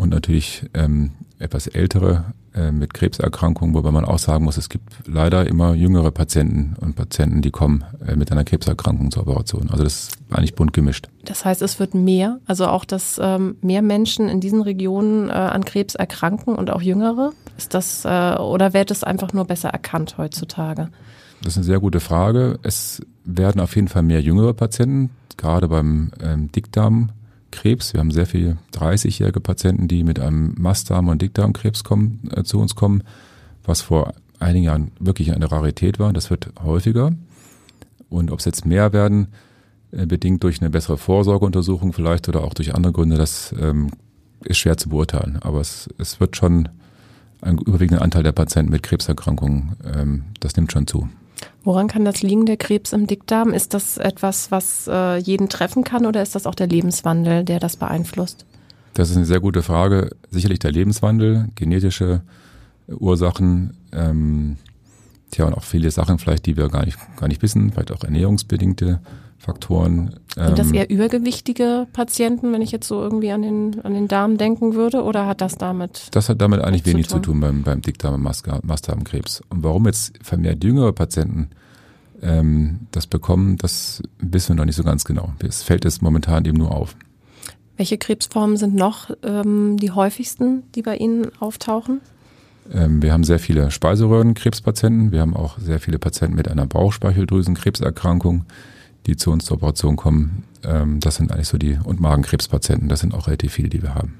Und 0.00 0.08
natürlich 0.08 0.64
ähm, 0.72 1.10
etwas 1.38 1.66
ältere 1.66 2.24
äh, 2.54 2.72
mit 2.72 2.94
Krebserkrankungen, 2.94 3.74
wobei 3.74 3.90
man 3.90 4.06
auch 4.06 4.18
sagen 4.18 4.44
muss, 4.44 4.56
es 4.56 4.70
gibt 4.70 4.88
leider 5.06 5.46
immer 5.46 5.74
jüngere 5.74 6.10
Patienten 6.10 6.74
und 6.80 6.96
Patienten, 6.96 7.42
die 7.42 7.50
kommen 7.50 7.84
äh, 8.06 8.16
mit 8.16 8.32
einer 8.32 8.44
Krebserkrankung 8.44 9.10
zur 9.10 9.24
Operation. 9.24 9.68
Also 9.70 9.84
das 9.84 10.08
ist 10.08 10.18
eigentlich 10.30 10.54
bunt 10.54 10.72
gemischt. 10.72 11.08
Das 11.26 11.44
heißt, 11.44 11.60
es 11.60 11.78
wird 11.78 11.94
mehr, 11.94 12.38
also 12.46 12.66
auch, 12.68 12.86
dass 12.86 13.20
ähm, 13.22 13.56
mehr 13.60 13.82
Menschen 13.82 14.30
in 14.30 14.40
diesen 14.40 14.62
Regionen 14.62 15.28
äh, 15.28 15.32
an 15.32 15.66
Krebs 15.66 15.96
erkranken 15.96 16.54
und 16.54 16.70
auch 16.70 16.80
jüngere? 16.80 17.34
Ist 17.58 17.74
das 17.74 18.06
äh, 18.06 18.36
oder 18.36 18.72
wird 18.72 18.90
es 18.90 19.04
einfach 19.04 19.34
nur 19.34 19.44
besser 19.44 19.68
erkannt 19.68 20.16
heutzutage? 20.16 20.88
Das 21.42 21.52
ist 21.52 21.58
eine 21.58 21.64
sehr 21.64 21.80
gute 21.80 22.00
Frage. 22.00 22.58
Es 22.62 23.02
werden 23.26 23.60
auf 23.60 23.76
jeden 23.76 23.88
Fall 23.88 24.02
mehr 24.02 24.22
jüngere 24.22 24.54
Patienten, 24.54 25.10
gerade 25.36 25.68
beim 25.68 26.10
ähm, 26.22 26.50
Dickdarm 26.52 27.10
Krebs. 27.50 27.92
Wir 27.92 28.00
haben 28.00 28.10
sehr 28.10 28.26
viele 28.26 28.58
30-jährige 28.74 29.40
Patienten, 29.40 29.88
die 29.88 30.04
mit 30.04 30.20
einem 30.20 30.54
Mastdarm- 30.58 31.08
und 31.08 31.22
Dickdarmkrebs 31.22 31.84
kommen, 31.84 32.28
äh, 32.34 32.42
zu 32.44 32.58
uns 32.58 32.74
kommen, 32.74 33.02
was 33.64 33.80
vor 33.80 34.14
einigen 34.38 34.64
Jahren 34.64 34.92
wirklich 34.98 35.32
eine 35.32 35.50
Rarität 35.50 35.98
war. 35.98 36.12
Das 36.12 36.30
wird 36.30 36.50
häufiger. 36.62 37.12
Und 38.08 38.30
ob 38.30 38.40
es 38.40 38.44
jetzt 38.44 38.66
mehr 38.66 38.92
werden, 38.92 39.28
äh, 39.92 40.06
bedingt 40.06 40.42
durch 40.44 40.60
eine 40.60 40.70
bessere 40.70 40.98
Vorsorgeuntersuchung 40.98 41.92
vielleicht 41.92 42.28
oder 42.28 42.42
auch 42.44 42.54
durch 42.54 42.74
andere 42.74 42.92
Gründe, 42.92 43.16
das 43.16 43.54
ähm, 43.58 43.90
ist 44.44 44.58
schwer 44.58 44.76
zu 44.76 44.88
beurteilen. 44.88 45.38
Aber 45.40 45.60
es, 45.60 45.88
es 45.98 46.20
wird 46.20 46.36
schon 46.36 46.68
ein 47.40 47.58
überwiegender 47.58 48.02
Anteil 48.02 48.22
der 48.22 48.32
Patienten 48.32 48.72
mit 48.72 48.82
Krebserkrankungen, 48.82 49.76
ähm, 49.84 50.24
das 50.40 50.56
nimmt 50.56 50.72
schon 50.72 50.86
zu. 50.86 51.08
Woran 51.62 51.88
kann 51.88 52.04
das 52.04 52.22
liegen, 52.22 52.46
der 52.46 52.56
Krebs 52.56 52.92
im 52.92 53.06
Dickdarm? 53.06 53.52
Ist 53.52 53.74
das 53.74 53.98
etwas, 53.98 54.50
was 54.50 54.88
äh, 54.88 55.18
jeden 55.18 55.48
treffen 55.48 55.84
kann 55.84 56.06
oder 56.06 56.22
ist 56.22 56.34
das 56.34 56.46
auch 56.46 56.54
der 56.54 56.66
Lebenswandel, 56.66 57.44
der 57.44 57.60
das 57.60 57.76
beeinflusst? 57.76 58.46
Das 58.94 59.10
ist 59.10 59.16
eine 59.16 59.26
sehr 59.26 59.40
gute 59.40 59.62
Frage. 59.62 60.10
Sicherlich 60.30 60.58
der 60.58 60.72
Lebenswandel, 60.72 61.48
genetische 61.54 62.22
Ursachen, 62.88 63.76
ähm, 63.92 64.56
tja, 65.30 65.46
und 65.46 65.54
auch 65.54 65.62
viele 65.62 65.90
Sachen 65.90 66.18
vielleicht, 66.18 66.46
die 66.46 66.56
wir 66.56 66.68
gar 66.68 66.84
nicht, 66.84 66.98
gar 67.16 67.28
nicht 67.28 67.42
wissen, 67.42 67.72
vielleicht 67.72 67.92
auch 67.92 68.02
ernährungsbedingte 68.02 69.00
Faktoren. 69.40 70.16
Sind 70.34 70.58
das 70.58 70.68
ähm, 70.68 70.74
eher 70.74 70.90
übergewichtige 70.90 71.86
Patienten, 71.94 72.52
wenn 72.52 72.60
ich 72.60 72.72
jetzt 72.72 72.86
so 72.86 73.00
irgendwie 73.00 73.30
an 73.30 73.40
den, 73.40 73.80
an 73.82 73.94
den 73.94 74.06
Darm 74.06 74.36
denken 74.36 74.74
würde, 74.74 75.02
oder 75.02 75.26
hat 75.26 75.40
das 75.40 75.56
damit? 75.56 76.08
Das 76.10 76.28
hat 76.28 76.42
damit 76.42 76.60
eigentlich 76.60 76.84
wenig 76.84 77.08
zu 77.08 77.14
tun, 77.14 77.22
zu 77.22 77.30
tun 77.30 77.40
beim, 77.40 77.62
beim 77.62 77.80
Dickdarm- 77.80 78.14
und 78.14 78.22
Mastdarmkrebs. 78.22 79.40
Und 79.48 79.64
warum 79.64 79.86
jetzt 79.86 80.12
vermehrt 80.22 80.62
jüngere 80.62 80.92
Patienten 80.92 81.48
ähm, 82.20 82.80
das 82.90 83.06
bekommen, 83.06 83.56
das 83.56 84.02
wissen 84.18 84.50
wir 84.50 84.56
noch 84.56 84.66
nicht 84.66 84.76
so 84.76 84.84
ganz 84.84 85.04
genau. 85.04 85.32
Es 85.42 85.62
fällt 85.62 85.84
jetzt 85.84 86.02
momentan 86.02 86.44
eben 86.44 86.58
nur 86.58 86.70
auf. 86.70 86.94
Welche 87.78 87.96
Krebsformen 87.96 88.58
sind 88.58 88.74
noch 88.74 89.10
ähm, 89.22 89.78
die 89.78 89.90
häufigsten, 89.90 90.64
die 90.74 90.82
bei 90.82 90.98
Ihnen 90.98 91.30
auftauchen? 91.40 92.02
Ähm, 92.70 93.00
wir 93.00 93.14
haben 93.14 93.24
sehr 93.24 93.38
viele 93.38 93.70
Speiseröhrenkrebspatienten. 93.70 95.12
Wir 95.12 95.22
haben 95.22 95.34
auch 95.34 95.58
sehr 95.58 95.80
viele 95.80 95.98
Patienten 95.98 96.36
mit 96.36 96.46
einer 96.46 96.66
Bauchspeicheldrüsenkrebserkrankung 96.66 98.44
die 99.06 99.16
zu 99.16 99.30
uns 99.30 99.44
zur 99.44 99.56
Operation 99.56 99.96
kommen. 99.96 100.44
Ähm, 100.64 101.00
das 101.00 101.16
sind 101.16 101.32
eigentlich 101.32 101.48
so 101.48 101.58
die, 101.58 101.78
und 101.82 102.00
Magenkrebspatienten, 102.00 102.88
das 102.88 103.00
sind 103.00 103.14
auch 103.14 103.26
relativ 103.26 103.52
viele, 103.52 103.68
die 103.68 103.82
wir 103.82 103.94
haben. 103.94 104.18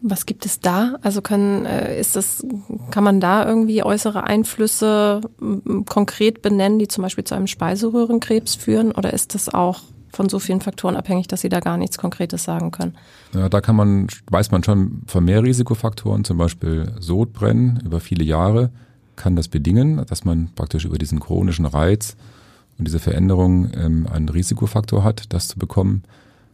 Was 0.00 0.26
gibt 0.26 0.46
es 0.46 0.60
da? 0.60 0.96
Also 1.02 1.22
können, 1.22 1.66
äh, 1.66 1.98
ist 1.98 2.14
das, 2.14 2.44
kann 2.90 3.02
man 3.02 3.20
da 3.20 3.46
irgendwie 3.46 3.82
äußere 3.82 4.24
Einflüsse 4.24 5.20
konkret 5.86 6.40
benennen, 6.40 6.78
die 6.78 6.86
zum 6.86 7.02
Beispiel 7.02 7.24
zu 7.24 7.34
einem 7.34 7.48
Speiseröhrenkrebs 7.48 8.54
führen? 8.54 8.92
Oder 8.92 9.12
ist 9.12 9.34
das 9.34 9.48
auch 9.52 9.80
von 10.12 10.28
so 10.28 10.38
vielen 10.38 10.60
Faktoren 10.60 10.96
abhängig, 10.96 11.26
dass 11.26 11.40
Sie 11.40 11.48
da 11.48 11.60
gar 11.60 11.76
nichts 11.76 11.98
Konkretes 11.98 12.44
sagen 12.44 12.70
können? 12.70 12.96
Ja, 13.34 13.48
da 13.48 13.60
kann 13.60 13.76
man, 13.76 14.06
weiß 14.30 14.52
man 14.52 14.62
schon 14.62 15.02
von 15.06 15.24
mehr 15.24 15.42
Risikofaktoren, 15.42 16.24
zum 16.24 16.38
Beispiel 16.38 16.92
Sodbrennen 17.00 17.80
über 17.84 18.00
viele 18.00 18.24
Jahre 18.24 18.70
kann 19.18 19.36
das 19.36 19.48
bedingen, 19.48 20.04
dass 20.06 20.24
man 20.24 20.50
praktisch 20.54 20.84
über 20.84 20.96
diesen 20.96 21.20
chronischen 21.20 21.66
Reiz 21.66 22.16
und 22.78 22.86
diese 22.86 23.00
Veränderung 23.00 23.70
ähm, 23.74 24.06
einen 24.06 24.28
Risikofaktor 24.28 25.04
hat, 25.04 25.32
das 25.32 25.48
zu 25.48 25.58
bekommen. 25.58 26.04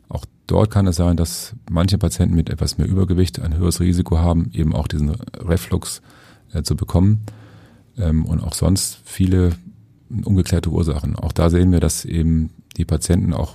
Auch 0.09 0.25
dort 0.47 0.71
kann 0.71 0.87
es 0.87 0.97
sein, 0.97 1.17
dass 1.17 1.55
manche 1.71 1.99
Patienten 1.99 2.35
mit 2.35 2.51
etwas 2.51 2.79
mehr 2.79 2.89
Übergewicht 2.89 3.41
ein 3.41 3.57
höheres 3.57 3.81
Risiko 3.81 4.19
haben, 4.19 4.51
eben 4.53 4.75
auch 4.75 4.89
diesen 4.89 5.11
Reflux 5.39 6.03
äh, 6.53 6.63
zu 6.63 6.77
bekommen. 6.77 7.21
Ähm, 7.99 8.25
und 8.25 8.43
auch 8.43 8.55
sonst 8.55 8.99
viele 9.05 9.53
ungeklärte 10.25 10.71
Ursachen. 10.71 11.17
Auch 11.17 11.33
da 11.33 11.51
sehen 11.51 11.73
wir, 11.73 11.81
dass 11.81 12.05
eben 12.05 12.51
die 12.77 12.85
Patienten 12.85 13.33
auch 13.33 13.55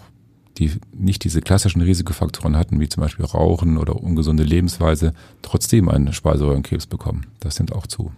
die 0.58 0.72
nicht 0.94 1.24
diese 1.24 1.42
klassischen 1.42 1.82
Risikofaktoren 1.82 2.58
hatten, 2.58 2.80
wie 2.80 2.90
zum 2.90 3.02
Beispiel 3.02 3.26
Rauchen 3.26 3.78
oder 3.78 3.96
ungesunde 3.96 4.44
Lebensweise, 4.44 5.14
trotzdem 5.42 5.88
einen 5.88 6.12
Speiseröhrenkrebs 6.12 6.86
bekommen. 6.86 7.28
Das 7.40 7.58
nimmt 7.60 7.74
auch 7.74 7.88
zu. 7.88 8.12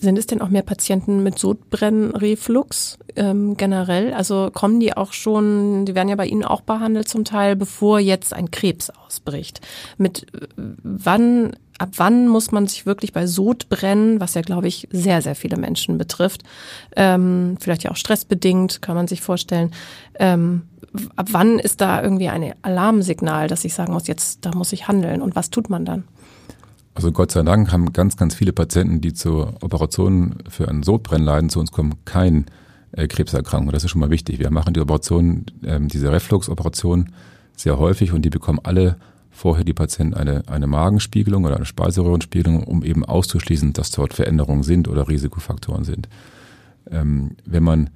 Sind 0.00 0.16
es 0.16 0.26
denn 0.26 0.40
auch 0.40 0.48
mehr 0.48 0.62
Patienten 0.62 1.24
mit 1.24 1.38
Sodbrennreflux 1.38 2.98
ähm, 3.16 3.56
generell? 3.56 4.14
Also 4.14 4.50
kommen 4.52 4.78
die 4.78 4.96
auch 4.96 5.12
schon, 5.12 5.86
die 5.86 5.94
werden 5.96 6.08
ja 6.08 6.14
bei 6.14 6.26
Ihnen 6.26 6.44
auch 6.44 6.60
behandelt 6.60 7.08
zum 7.08 7.24
Teil, 7.24 7.56
bevor 7.56 7.98
jetzt 7.98 8.32
ein 8.32 8.52
Krebs 8.52 8.90
ausbricht. 8.90 9.60
Mit 9.96 10.26
wann, 10.56 11.56
ab 11.78 11.90
wann 11.96 12.28
muss 12.28 12.52
man 12.52 12.68
sich 12.68 12.86
wirklich 12.86 13.12
bei 13.12 13.26
Sodbrennen, 13.26 14.20
was 14.20 14.34
ja 14.34 14.42
glaube 14.42 14.68
ich 14.68 14.86
sehr, 14.92 15.20
sehr 15.20 15.34
viele 15.34 15.56
Menschen 15.56 15.98
betrifft, 15.98 16.44
ähm, 16.94 17.56
vielleicht 17.58 17.82
ja 17.82 17.90
auch 17.90 17.96
stressbedingt, 17.96 18.80
kann 18.82 18.94
man 18.94 19.08
sich 19.08 19.20
vorstellen, 19.20 19.72
ähm, 20.20 20.62
ab 21.16 21.26
wann 21.32 21.58
ist 21.58 21.80
da 21.80 22.02
irgendwie 22.02 22.28
ein 22.28 22.54
Alarmsignal, 22.62 23.48
dass 23.48 23.64
ich 23.64 23.74
sagen 23.74 23.92
muss, 23.92 24.06
jetzt, 24.06 24.44
da 24.44 24.52
muss 24.54 24.72
ich 24.72 24.86
handeln 24.86 25.22
und 25.22 25.34
was 25.34 25.50
tut 25.50 25.70
man 25.70 25.84
dann? 25.84 26.04
Also 26.98 27.12
Gott 27.12 27.30
sei 27.30 27.44
Dank 27.44 27.70
haben 27.70 27.92
ganz, 27.92 28.16
ganz 28.16 28.34
viele 28.34 28.52
Patienten, 28.52 29.00
die 29.00 29.12
zur 29.12 29.54
Operation 29.62 30.34
für 30.48 30.66
ein 30.66 30.82
Sodbrennleiden 30.82 31.48
zu 31.48 31.60
uns 31.60 31.70
kommen, 31.70 31.94
kein 32.04 32.46
äh, 32.90 33.06
Krebserkrankung. 33.06 33.70
Das 33.70 33.84
ist 33.84 33.92
schon 33.92 34.00
mal 34.00 34.10
wichtig. 34.10 34.40
Wir 34.40 34.50
machen 34.50 34.74
die 34.74 34.80
Operation, 34.80 35.46
ähm, 35.62 35.86
diese 35.86 36.10
Reflux-Operation 36.10 37.12
sehr 37.54 37.78
häufig 37.78 38.12
und 38.12 38.22
die 38.22 38.30
bekommen 38.30 38.58
alle 38.64 38.96
vorher 39.30 39.62
die 39.62 39.74
Patienten 39.74 40.14
eine, 40.14 40.42
eine 40.48 40.66
Magenspiegelung 40.66 41.44
oder 41.44 41.54
eine 41.54 41.66
Speiseröhrenspiegelung, 41.66 42.64
um 42.64 42.82
eben 42.82 43.04
auszuschließen, 43.04 43.74
dass 43.74 43.92
dort 43.92 44.12
Veränderungen 44.12 44.64
sind 44.64 44.88
oder 44.88 45.06
Risikofaktoren 45.06 45.84
sind. 45.84 46.08
Ähm, 46.90 47.36
wenn 47.44 47.62
man 47.62 47.90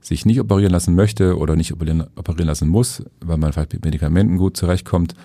sich 0.00 0.24
nicht 0.24 0.38
operieren 0.38 0.70
lassen 0.70 0.94
möchte 0.94 1.38
oder 1.38 1.56
nicht 1.56 1.72
operieren, 1.72 2.04
operieren 2.14 2.46
lassen 2.46 2.68
muss, 2.68 3.02
weil 3.18 3.36
man 3.36 3.52
vielleicht 3.52 3.72
mit 3.72 3.84
Medikamenten 3.84 4.36
gut 4.36 4.56
zurechtkommt 4.56 5.16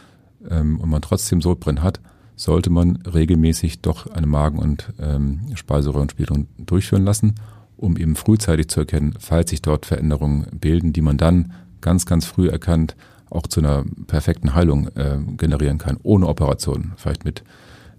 ähm, 0.49 0.79
und 0.79 0.89
man 0.89 1.03
trotzdem 1.03 1.41
Sodbrennen 1.41 1.83
hat, 1.83 1.99
sollte 2.35 2.69
man 2.69 2.97
regelmäßig 2.97 3.81
doch 3.81 4.07
eine 4.07 4.27
Magen- 4.27 4.59
und 4.59 4.93
ähm, 4.99 5.41
Speiseröhrenspiegelung 5.55 6.47
durchführen 6.57 7.05
lassen, 7.05 7.35
um 7.77 7.97
eben 7.97 8.15
frühzeitig 8.15 8.69
zu 8.69 8.81
erkennen, 8.81 9.15
falls 9.19 9.49
sich 9.49 9.61
dort 9.61 9.85
Veränderungen 9.85 10.47
bilden, 10.59 10.93
die 10.93 11.01
man 11.01 11.17
dann 11.17 11.53
ganz, 11.81 12.05
ganz 12.05 12.25
früh 12.25 12.49
erkannt 12.49 12.95
auch 13.29 13.47
zu 13.47 13.61
einer 13.61 13.83
perfekten 14.07 14.53
Heilung 14.53 14.87
äh, 14.89 15.17
generieren 15.37 15.79
kann, 15.79 15.97
ohne 16.03 16.27
Operation, 16.27 16.93
vielleicht 16.97 17.25
mit 17.25 17.43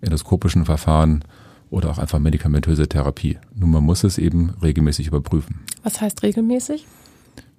endoskopischen 0.00 0.64
Verfahren 0.64 1.24
oder 1.70 1.90
auch 1.90 1.98
einfach 1.98 2.20
medikamentöse 2.20 2.88
Therapie. 2.88 3.38
Nur 3.54 3.68
man 3.68 3.82
muss 3.82 4.04
es 4.04 4.16
eben 4.16 4.50
regelmäßig 4.62 5.08
überprüfen. 5.08 5.60
Was 5.82 6.00
heißt 6.00 6.22
regelmäßig? 6.22 6.86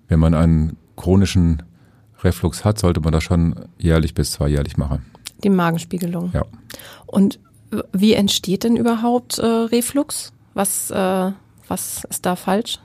Wenn 0.07 0.19
man 0.19 0.33
einen 0.33 0.77
chronischen 0.95 1.63
Reflux 2.23 2.63
hat, 2.63 2.79
sollte 2.79 3.01
man 3.01 3.11
das 3.11 3.23
schon 3.23 3.55
jährlich 3.77 4.13
bis 4.13 4.31
zweijährlich 4.31 4.77
machen. 4.77 5.01
Die 5.43 5.49
Magenspiegelung. 5.49 6.31
Ja. 6.33 6.45
Und 7.05 7.39
wie 7.91 8.13
entsteht 8.13 8.63
denn 8.63 8.75
überhaupt 8.75 9.39
äh, 9.39 9.45
Reflux? 9.45 10.31
Was, 10.53 10.91
äh, 10.91 11.31
was 11.67 12.05
ist 12.09 12.25
da 12.25 12.35
falsch? 12.35 12.79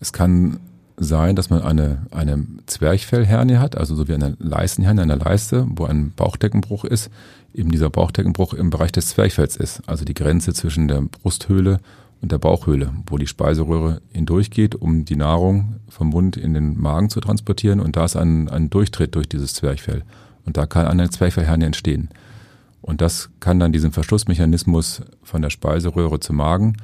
Es 0.00 0.12
kann 0.12 0.58
sein, 0.96 1.34
dass 1.34 1.50
man 1.50 1.62
eine, 1.62 2.06
eine 2.10 2.46
Zwerchfellhernie 2.66 3.56
hat, 3.56 3.76
also 3.76 3.94
so 3.94 4.06
wie 4.08 4.14
eine 4.14 4.36
Leistenhernie, 4.38 5.00
eine 5.00 5.16
Leiste, 5.16 5.66
wo 5.70 5.84
ein 5.84 6.12
Bauchdeckenbruch 6.14 6.84
ist, 6.84 7.10
eben 7.54 7.70
dieser 7.70 7.90
Bauchdeckenbruch 7.90 8.54
im 8.54 8.70
Bereich 8.70 8.92
des 8.92 9.08
Zwerchfells 9.08 9.56
ist, 9.56 9.82
also 9.86 10.04
die 10.04 10.14
Grenze 10.14 10.52
zwischen 10.52 10.88
der 10.88 11.00
Brusthöhle 11.00 11.80
und 12.20 12.32
der 12.32 12.38
Bauchhöhle, 12.38 12.92
wo 13.06 13.16
die 13.16 13.26
Speiseröhre 13.26 14.02
hindurchgeht, 14.12 14.74
um 14.74 15.06
die 15.06 15.16
Nahrung 15.16 15.76
vom 15.88 16.08
Mund 16.08 16.36
in 16.36 16.52
den 16.52 16.78
Magen 16.78 17.08
zu 17.08 17.20
transportieren 17.20 17.80
und 17.80 17.96
da 17.96 18.04
ist 18.04 18.16
ein, 18.16 18.48
ein 18.50 18.68
Durchtritt 18.68 19.14
durch 19.14 19.28
dieses 19.28 19.54
Zwerchfell. 19.54 20.02
Und 20.44 20.56
da 20.56 20.66
kann 20.66 20.86
eine 20.86 21.10
Zwerchfellhernie 21.10 21.66
entstehen. 21.66 22.08
Und 22.82 23.00
das 23.00 23.30
kann 23.40 23.58
dann 23.58 23.72
diesen 23.72 23.92
Verschlussmechanismus 23.92 25.02
von 25.22 25.42
der 25.42 25.50
Speiseröhre 25.50 26.20
zum 26.20 26.36
Magen 26.36 26.76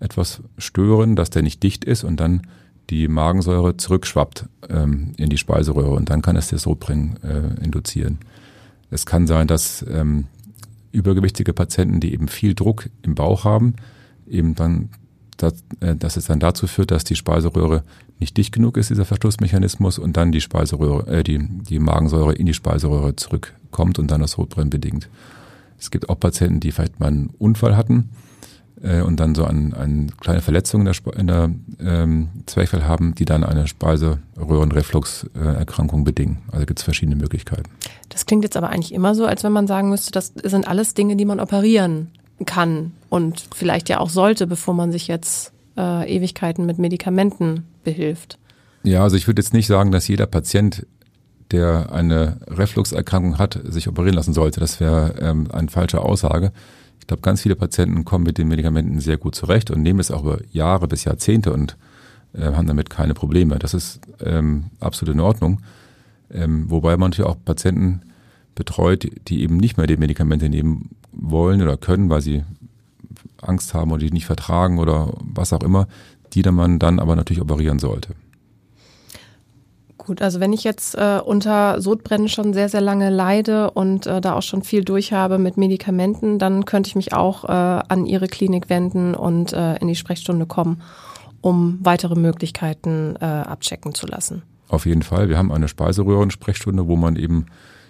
etwas 0.00 0.42
stören, 0.58 1.16
dass 1.16 1.30
der 1.30 1.42
nicht 1.42 1.62
dicht 1.62 1.84
ist 1.84 2.04
und 2.04 2.18
dann 2.18 2.42
die 2.90 3.08
Magensäure 3.08 3.76
zurückschwappt 3.76 4.46
ähm, 4.68 5.12
in 5.16 5.30
die 5.30 5.38
Speiseröhre 5.38 5.90
und 5.90 6.10
dann 6.10 6.22
kann 6.22 6.36
es 6.36 6.48
das 6.48 6.62
Sodbrennen 6.62 7.18
äh, 7.22 7.64
induzieren. 7.64 8.18
Es 8.90 9.06
kann 9.06 9.26
sein, 9.26 9.46
dass 9.46 9.84
ähm, 9.88 10.26
übergewichtige 10.92 11.52
Patienten, 11.52 12.00
die 12.00 12.12
eben 12.12 12.28
viel 12.28 12.54
Druck 12.54 12.88
im 13.02 13.14
Bauch 13.14 13.44
haben, 13.44 13.74
eben 14.26 14.54
dann, 14.54 14.90
dass, 15.36 15.64
äh, 15.80 15.96
dass 15.96 16.16
es 16.16 16.26
dann 16.26 16.40
dazu 16.40 16.66
führt, 16.66 16.90
dass 16.90 17.04
die 17.04 17.16
Speiseröhre 17.16 17.82
nicht 18.20 18.36
dicht 18.36 18.52
genug 18.52 18.76
ist, 18.76 18.90
dieser 18.90 19.04
Verschlussmechanismus, 19.04 19.98
und 19.98 20.16
dann 20.16 20.32
die 20.32 20.40
Speiseröhre, 20.40 21.06
äh, 21.08 21.24
die, 21.24 21.38
die 21.38 21.78
Magensäure 21.78 22.34
in 22.34 22.46
die 22.46 22.54
Speiseröhre 22.54 23.16
zurückkommt 23.16 23.98
und 23.98 24.10
dann 24.10 24.20
das 24.20 24.38
Rotbrennen 24.38 24.70
bedingt. 24.70 25.08
Es 25.78 25.90
gibt 25.90 26.08
auch 26.08 26.18
Patienten, 26.18 26.60
die 26.60 26.72
vielleicht 26.72 27.00
mal 27.00 27.08
einen 27.08 27.30
Unfall 27.38 27.76
hatten 27.76 28.08
äh, 28.82 29.02
und 29.02 29.20
dann 29.20 29.34
so 29.34 29.44
eine 29.44 29.76
ein 29.76 30.12
kleine 30.20 30.40
Verletzung 30.40 30.80
in 30.82 30.86
der, 30.86 30.94
Sp 30.94 31.10
in 31.18 31.26
der 31.26 31.50
ähm, 31.80 32.28
Zwerchfell 32.46 32.84
haben, 32.84 33.14
die 33.14 33.24
dann 33.24 33.42
eine 33.44 33.66
Speiseröhrenrefluxerkrankung 33.66 36.04
bedingen. 36.04 36.38
Also 36.52 36.66
gibt 36.66 36.78
es 36.78 36.84
verschiedene 36.84 37.16
Möglichkeiten. 37.16 37.70
Das 38.10 38.26
klingt 38.26 38.44
jetzt 38.44 38.56
aber 38.56 38.70
eigentlich 38.70 38.94
immer 38.94 39.14
so, 39.14 39.26
als 39.26 39.44
wenn 39.44 39.52
man 39.52 39.66
sagen 39.66 39.90
müsste, 39.90 40.12
das 40.12 40.32
sind 40.42 40.68
alles 40.68 40.94
Dinge, 40.94 41.16
die 41.16 41.24
man 41.24 41.40
operieren 41.40 42.10
kann 42.46 42.92
und 43.14 43.44
vielleicht 43.54 43.88
ja 43.88 44.00
auch 44.00 44.10
sollte, 44.10 44.48
bevor 44.48 44.74
man 44.74 44.90
sich 44.90 45.06
jetzt 45.06 45.52
äh, 45.76 46.16
Ewigkeiten 46.16 46.66
mit 46.66 46.80
Medikamenten 46.80 47.64
behilft. 47.84 48.40
Ja, 48.82 49.04
also 49.04 49.16
ich 49.16 49.28
würde 49.28 49.40
jetzt 49.40 49.54
nicht 49.54 49.68
sagen, 49.68 49.92
dass 49.92 50.08
jeder 50.08 50.26
Patient, 50.26 50.84
der 51.52 51.92
eine 51.92 52.40
Refluxerkrankung 52.48 53.38
hat, 53.38 53.60
sich 53.66 53.86
operieren 53.86 54.16
lassen 54.16 54.34
sollte. 54.34 54.58
Das 54.58 54.80
wäre 54.80 55.14
ähm, 55.20 55.46
eine 55.52 55.68
falsche 55.68 56.00
Aussage. 56.00 56.50
Ich 56.98 57.06
glaube, 57.06 57.22
ganz 57.22 57.42
viele 57.42 57.54
Patienten 57.54 58.04
kommen 58.04 58.24
mit 58.24 58.36
den 58.36 58.48
Medikamenten 58.48 58.98
sehr 58.98 59.16
gut 59.16 59.36
zurecht 59.36 59.70
und 59.70 59.80
nehmen 59.80 60.00
es 60.00 60.10
auch 60.10 60.24
über 60.24 60.38
Jahre 60.50 60.88
bis 60.88 61.04
Jahrzehnte 61.04 61.52
und 61.52 61.76
äh, 62.32 62.46
haben 62.46 62.66
damit 62.66 62.90
keine 62.90 63.14
Probleme. 63.14 63.60
Das 63.60 63.74
ist 63.74 64.00
ähm, 64.24 64.70
absolut 64.80 65.14
in 65.14 65.20
Ordnung. 65.20 65.60
Ähm, 66.32 66.68
wobei 66.68 66.96
man 66.96 67.10
natürlich 67.10 67.30
auch 67.30 67.36
Patienten 67.44 68.00
betreut, 68.56 69.06
die 69.28 69.42
eben 69.42 69.56
nicht 69.56 69.76
mehr 69.76 69.86
die 69.86 69.98
Medikamente 69.98 70.48
nehmen 70.48 70.90
wollen 71.12 71.62
oder 71.62 71.76
können, 71.76 72.10
weil 72.10 72.20
sie 72.20 72.42
Angst 73.48 73.74
haben 73.74 73.92
oder 73.92 74.00
die 74.00 74.12
nicht 74.12 74.26
vertragen 74.26 74.78
oder 74.78 75.12
was 75.20 75.52
auch 75.52 75.62
immer, 75.62 75.86
die 76.32 76.42
dann 76.42 76.54
man 76.54 76.78
dann 76.78 76.98
aber 76.98 77.16
natürlich 77.16 77.42
operieren 77.42 77.78
sollte. 77.78 78.14
Gut, 79.96 80.20
also 80.20 80.38
wenn 80.38 80.52
ich 80.52 80.64
jetzt 80.64 80.96
äh, 80.96 81.20
unter 81.24 81.80
Sodbrennen 81.80 82.28
schon 82.28 82.52
sehr, 82.52 82.68
sehr 82.68 82.82
lange 82.82 83.08
leide 83.08 83.70
und 83.70 84.06
äh, 84.06 84.20
da 84.20 84.34
auch 84.34 84.42
schon 84.42 84.62
viel 84.62 84.84
durchhabe 84.84 85.38
mit 85.38 85.56
Medikamenten, 85.56 86.38
dann 86.38 86.66
könnte 86.66 86.88
ich 86.88 86.96
mich 86.96 87.14
auch 87.14 87.44
äh, 87.44 87.48
an 87.48 88.04
Ihre 88.04 88.28
Klinik 88.28 88.68
wenden 88.68 89.14
und 89.14 89.54
äh, 89.54 89.76
in 89.76 89.88
die 89.88 89.94
Sprechstunde 89.94 90.44
kommen, 90.44 90.82
um 91.40 91.78
weitere 91.82 92.16
Möglichkeiten 92.16 93.16
äh, 93.18 93.24
abchecken 93.24 93.94
zu 93.94 94.06
lassen. 94.06 94.42
Auf 94.68 94.84
jeden 94.84 95.02
Fall. 95.02 95.28
Wir 95.30 95.38
haben 95.38 95.52
eine 95.52 95.68
Speiseröhren-Sprechstunde, 95.68 96.86
wo 96.86 96.96
man 96.96 97.16
eben 97.16 97.46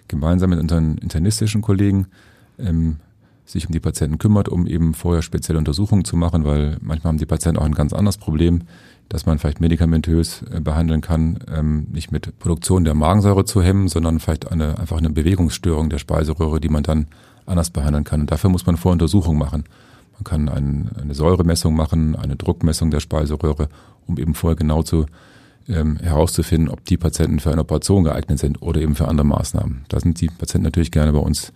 gemeinsam 0.07 0.51
mit 0.51 0.61
unseren 0.61 0.99
internistischen 0.99 1.63
Kollegen 1.63 2.07
ähm, 2.59 2.99
sich 3.45 3.67
um 3.67 3.73
die 3.73 3.81
Patienten 3.81 4.19
kümmert, 4.19 4.49
um 4.49 4.67
eben 4.67 4.95
vorher 4.95 5.23
spezielle 5.23 5.59
Untersuchungen 5.59 6.05
zu 6.05 6.17
machen, 6.17 6.45
weil 6.45 6.79
manchmal 6.81 7.13
haben 7.13 7.19
die 7.19 7.27
Patienten 7.27 7.59
auch 7.59 7.65
ein 7.65 7.75
ganz 7.75 7.93
anderes 7.93 8.17
Problem, 8.17 8.63
dass 9.09 9.27
man 9.27 9.39
vielleicht 9.39 9.61
medikamentös 9.61 10.43
äh, 10.51 10.61
behandeln 10.61 11.01
kann, 11.01 11.39
ähm, 11.55 11.87
nicht 11.93 12.11
mit 12.11 12.39
Produktion 12.39 12.85
der 12.85 12.95
Magensäure 12.95 13.45
zu 13.45 13.63
hemmen, 13.63 13.89
sondern 13.89 14.19
vielleicht 14.19 14.51
eine, 14.51 14.79
einfach 14.79 14.97
eine 14.97 15.11
Bewegungsstörung 15.11 15.91
der 15.91 15.99
Speiseröhre, 15.99 16.61
die 16.61 16.71
man 16.71 16.83
dann 16.83 17.07
anders 17.47 17.71
behandeln 17.71 18.05
kann. 18.05 18.23
Und 18.23 18.31
dafür 18.31 18.51
muss 18.51 18.67
man 18.67 18.77
Voruntersuchungen 18.77 19.39
machen. 19.39 19.65
Man 20.15 20.25
kann 20.25 20.49
ein, 20.49 20.91
eine 21.01 21.15
Säuremessung 21.15 21.75
machen, 21.75 22.17
eine 22.17 22.37
Druckmessung 22.37 22.91
der 22.91 23.01
Speiseröhre, 23.01 23.69
um 24.07 24.17
eben 24.19 24.35
vorher 24.35 24.57
genau 24.57 24.83
zu 24.83 25.07
ähm, 25.69 25.97
herauszufinden, 25.97 26.69
ob 26.69 26.85
die 26.85 26.97
Patienten 26.97 27.41
für 27.41 27.51
eine 27.51 27.63
Operation 27.63 28.05
geeignet 28.05 28.39
sind 28.39 28.63
oder 28.63 28.81
eben 28.81 28.95
für 28.95 29.09
andere 29.09 29.27
Maßnahmen. 29.27 29.85
Da 29.89 30.01
sind 30.01 30.21
die 30.21 30.29
Patienten 30.29 30.65
natürlich 30.65 30.91
gerne 30.91 31.13
bei 31.13 31.19
uns 31.19 31.53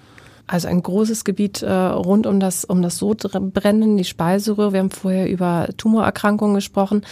also 0.49 0.67
ein 0.69 0.83
großes 0.83 1.25
Gebiet 1.25 1.63
äh, 1.63 1.71
rund 1.71 2.27
um 2.27 2.41
das, 2.41 2.65
um 2.65 2.83
das 2.83 2.97
Sodbrennen, 2.99 3.97
die 3.97 4.05
Speiseröhre. 4.05 4.73
Wir 4.73 4.81
haben 4.81 4.91
vorher 4.91 5.31
über 5.31 5.69
Tumorerkrankungen 5.77 6.55
gesprochen. 6.55 7.03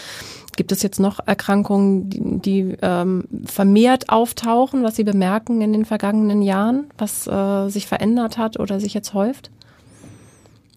Gibt 0.56 0.72
es 0.72 0.82
jetzt 0.82 0.98
noch 0.98 1.20
Erkrankungen, 1.26 2.08
die, 2.08 2.40
die 2.40 2.76
ähm, 2.80 3.24
vermehrt 3.44 4.08
auftauchen, 4.08 4.82
was 4.82 4.96
Sie 4.96 5.04
bemerken 5.04 5.60
in 5.60 5.72
den 5.72 5.84
vergangenen 5.84 6.40
Jahren, 6.40 6.86
was 6.96 7.26
äh, 7.26 7.68
sich 7.68 7.86
verändert 7.86 8.38
hat 8.38 8.58
oder 8.58 8.80
sich 8.80 8.94
jetzt 8.94 9.12
häuft? 9.12 9.50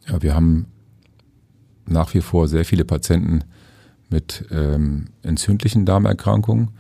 Ja, 0.08 0.22
wir 0.22 0.36
haben 0.36 0.66
nach 1.86 2.14
wie 2.14 2.22
vor 2.22 2.48
sehr 2.48 2.66
viele 2.66 2.84
Patienten 2.84 3.46
mit 4.10 4.46
ähm, 4.52 5.08
entzündlichen 5.24 5.86
Darmerkrankungen. 5.86 6.72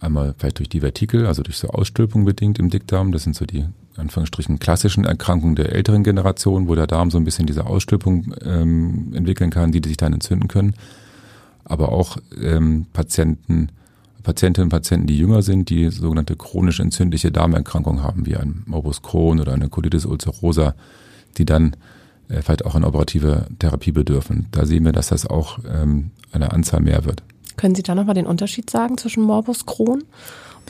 Einmal 0.00 0.34
vielleicht 0.36 0.58
durch 0.58 0.68
die 0.68 0.80
Vertikel, 0.80 1.26
also 1.26 1.42
durch 1.42 1.58
so 1.58 1.68
Ausstülpung 1.68 2.24
bedingt 2.24 2.58
im 2.58 2.70
Dickdarm. 2.70 3.12
Das 3.12 3.22
sind 3.22 3.36
so 3.36 3.44
die 3.44 3.66
Anführungsstrichen 3.98 4.58
klassischen 4.58 5.04
Erkrankungen 5.04 5.56
der 5.56 5.72
älteren 5.72 6.04
Generation, 6.04 6.68
wo 6.68 6.74
der 6.74 6.86
Darm 6.86 7.10
so 7.10 7.18
ein 7.18 7.24
bisschen 7.24 7.46
diese 7.46 7.66
Ausstülpung 7.66 8.34
ähm, 8.44 9.12
entwickeln 9.14 9.50
kann, 9.50 9.72
die 9.72 9.80
sich 9.84 9.96
dann 9.96 10.12
entzünden 10.12 10.48
können. 10.48 10.74
Aber 11.64 11.90
auch 11.90 12.16
ähm, 12.40 12.86
Patienten, 12.92 13.68
Patientinnen 14.22 14.66
und 14.66 14.70
Patienten, 14.70 15.06
die 15.06 15.18
jünger 15.18 15.42
sind, 15.42 15.68
die 15.70 15.90
sogenannte 15.90 16.36
chronisch 16.36 16.80
entzündliche 16.80 17.30
Darmerkrankungen 17.30 18.02
haben, 18.02 18.26
wie 18.26 18.36
ein 18.36 18.62
Morbus 18.66 19.02
Crohn 19.02 19.40
oder 19.40 19.52
eine 19.52 19.68
Colitis 19.68 20.06
ulcerosa, 20.06 20.74
die 21.36 21.44
dann 21.44 21.76
äh, 22.28 22.42
vielleicht 22.42 22.64
auch 22.64 22.74
eine 22.74 22.86
operative 22.86 23.46
Therapie 23.58 23.92
bedürfen. 23.92 24.46
Da 24.50 24.66
sehen 24.66 24.84
wir, 24.84 24.92
dass 24.92 25.08
das 25.08 25.26
auch 25.26 25.58
ähm, 25.68 26.10
eine 26.32 26.52
Anzahl 26.52 26.80
mehr 26.80 27.04
wird. 27.04 27.22
Können 27.56 27.74
Sie 27.74 27.82
da 27.82 27.94
nochmal 27.94 28.14
den 28.14 28.26
Unterschied 28.26 28.70
sagen 28.70 28.98
zwischen 28.98 29.22
Morbus 29.22 29.66
Crohn 29.66 30.04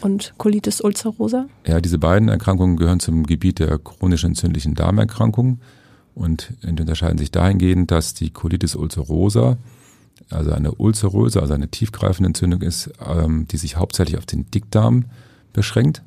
und 0.01 0.35
Colitis 0.39 0.81
ulcerosa? 0.81 1.47
Ja, 1.67 1.81
diese 1.81 1.99
beiden 1.99 2.29
Erkrankungen 2.29 2.77
gehören 2.77 3.01
zum 3.01 3.25
Gebiet 3.25 3.59
der 3.59 3.79
chronisch 3.79 4.25
entzündlichen 4.25 4.75
Darmerkrankungen 4.75 5.61
und 6.15 6.55
unterscheiden 6.65 7.19
sich 7.19 7.31
dahingehend, 7.31 7.91
dass 7.91 8.15
die 8.15 8.31
Colitis 8.31 8.75
ulcerosa, 8.75 9.57
also 10.31 10.53
eine 10.53 10.73
ulceröse, 10.73 11.41
also 11.41 11.55
eine 11.55 11.69
tiefgreifende 11.69 12.29
Entzündung 12.29 12.63
ist, 12.63 12.91
ähm, 13.07 13.47
die 13.49 13.57
sich 13.57 13.77
hauptsächlich 13.77 14.19
auf 14.19 14.27
den 14.27 14.51
Dickdarm 14.51 15.05
beschränkt. 15.53 16.03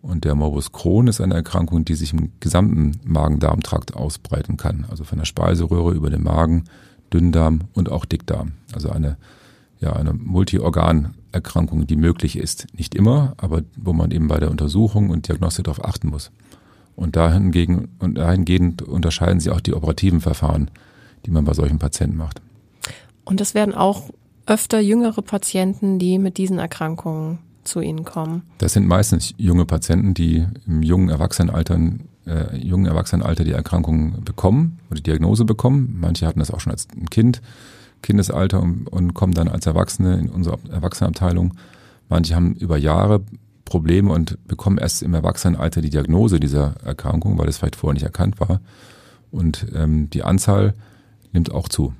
Und 0.00 0.24
der 0.24 0.36
Morbus 0.36 0.70
Crohn 0.70 1.08
ist 1.08 1.20
eine 1.20 1.34
Erkrankung, 1.34 1.84
die 1.84 1.94
sich 1.94 2.12
im 2.12 2.30
gesamten 2.38 3.00
Magen-Darm-Trakt 3.04 3.96
ausbreiten 3.96 4.56
kann. 4.56 4.86
Also 4.88 5.02
von 5.02 5.18
der 5.18 5.24
Speiseröhre 5.24 5.92
über 5.92 6.08
den 6.08 6.22
Magen, 6.22 6.64
Dünndarm 7.12 7.62
und 7.74 7.90
auch 7.90 8.04
Dickdarm. 8.04 8.52
Also 8.72 8.90
eine, 8.90 9.16
ja, 9.80 9.94
eine 9.94 10.12
Multiorgan 10.12 11.14
Erkrankung, 11.32 11.86
die 11.86 11.96
möglich 11.96 12.38
ist. 12.38 12.66
Nicht 12.76 12.94
immer, 12.94 13.34
aber 13.36 13.62
wo 13.76 13.92
man 13.92 14.10
eben 14.10 14.28
bei 14.28 14.38
der 14.38 14.50
Untersuchung 14.50 15.10
und 15.10 15.28
Diagnostik 15.28 15.64
darauf 15.64 15.84
achten 15.84 16.08
muss. 16.08 16.30
Und 16.96 17.16
dahingegen, 17.16 17.88
und 17.98 18.16
dahingehend 18.16 18.82
unterscheiden 18.82 19.40
sich 19.40 19.52
auch 19.52 19.60
die 19.60 19.74
operativen 19.74 20.20
Verfahren, 20.20 20.70
die 21.26 21.30
man 21.30 21.44
bei 21.44 21.54
solchen 21.54 21.78
Patienten 21.78 22.16
macht. 22.16 22.40
Und 23.24 23.40
das 23.40 23.54
werden 23.54 23.74
auch 23.74 24.10
öfter 24.46 24.80
jüngere 24.80 25.22
Patienten, 25.22 25.98
die 25.98 26.18
mit 26.18 26.38
diesen 26.38 26.58
Erkrankungen 26.58 27.38
zu 27.64 27.80
Ihnen 27.80 28.04
kommen. 28.04 28.42
Das 28.58 28.72
sind 28.72 28.86
meistens 28.86 29.34
junge 29.36 29.66
Patienten, 29.66 30.14
die 30.14 30.46
im 30.66 30.82
jungen 30.82 31.10
Erwachsenenalter, 31.10 31.78
äh, 32.26 32.56
jungen 32.56 32.86
Erwachsenenalter 32.86 33.44
die 33.44 33.52
Erkrankung 33.52 34.24
bekommen 34.24 34.78
oder 34.88 34.96
die 34.96 35.02
Diagnose 35.02 35.44
bekommen. 35.44 35.98
Manche 36.00 36.26
hatten 36.26 36.40
das 36.40 36.50
auch 36.50 36.60
schon 36.60 36.72
als 36.72 36.88
Kind 37.10 37.42
Kindesalter 38.02 38.60
und, 38.60 38.86
und 38.88 39.14
kommen 39.14 39.34
dann 39.34 39.48
als 39.48 39.66
Erwachsene 39.66 40.18
in 40.18 40.28
unsere 40.28 40.58
Erwachsenenabteilung. 40.70 41.54
Manche 42.08 42.34
haben 42.34 42.54
über 42.54 42.76
Jahre 42.76 43.22
Probleme 43.64 44.12
und 44.12 44.38
bekommen 44.48 44.78
erst 44.78 45.02
im 45.02 45.14
Erwachsenenalter 45.14 45.82
die 45.82 45.90
Diagnose 45.90 46.40
dieser 46.40 46.74
Erkrankung, 46.84 47.38
weil 47.38 47.48
es 47.48 47.58
vielleicht 47.58 47.76
vorher 47.76 47.94
nicht 47.94 48.04
erkannt 48.04 48.40
war. 48.40 48.60
Und 49.30 49.66
ähm, 49.74 50.08
die 50.10 50.22
Anzahl 50.22 50.74
nimmt 51.32 51.52
auch 51.52 51.68
zu. 51.68 51.92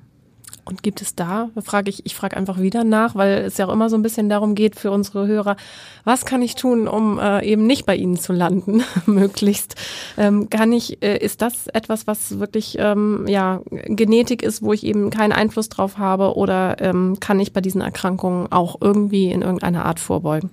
Und 0.69 0.83
gibt 0.83 1.01
es 1.01 1.15
da, 1.15 1.49
frage 1.63 1.89
ich, 1.89 2.05
ich 2.05 2.15
frage 2.15 2.37
einfach 2.37 2.61
wieder 2.61 2.85
nach, 2.85 3.15
weil 3.15 3.39
es 3.39 3.57
ja 3.57 3.67
auch 3.67 3.73
immer 3.73 3.89
so 3.89 3.97
ein 3.97 4.03
bisschen 4.03 4.29
darum 4.29 4.55
geht 4.55 4.79
für 4.79 4.91
unsere 4.91 5.27
Hörer, 5.27 5.57
was 6.05 6.27
kann 6.27 6.43
ich 6.43 6.57
tun, 6.57 6.87
um 6.87 7.19
äh, 7.19 7.43
eben 7.43 7.67
nicht 7.67 7.87
bei 7.87 7.97
Ihnen 7.97 8.19
zu 8.19 8.35
landen, 8.35 8.83
möglichst? 9.07 9.77
Ähm, 10.19 10.51
kann 10.51 10.71
ich, 10.75 11.03
äh, 11.03 11.17
ist 11.17 11.41
das 11.41 11.69
etwas, 11.69 12.07
was 12.07 12.39
wirklich 12.39 12.77
ähm, 12.79 13.25
ja 13.27 13.63
Genetik 13.71 14.43
ist, 14.43 14.61
wo 14.61 14.75
ich 14.75 14.85
eben 14.85 15.09
keinen 15.09 15.33
Einfluss 15.33 15.71
drauf 15.71 15.97
habe, 15.97 16.37
oder 16.37 16.79
ähm, 16.83 17.17
kann 17.19 17.41
ich 17.41 17.55
bei 17.55 17.63
diesen 17.63 17.81
Erkrankungen 17.81 18.53
auch 18.53 18.77
irgendwie 18.83 19.33
in 19.33 19.41
irgendeiner 19.41 19.87
Art 19.87 20.01
vorbeugen? 20.01 20.51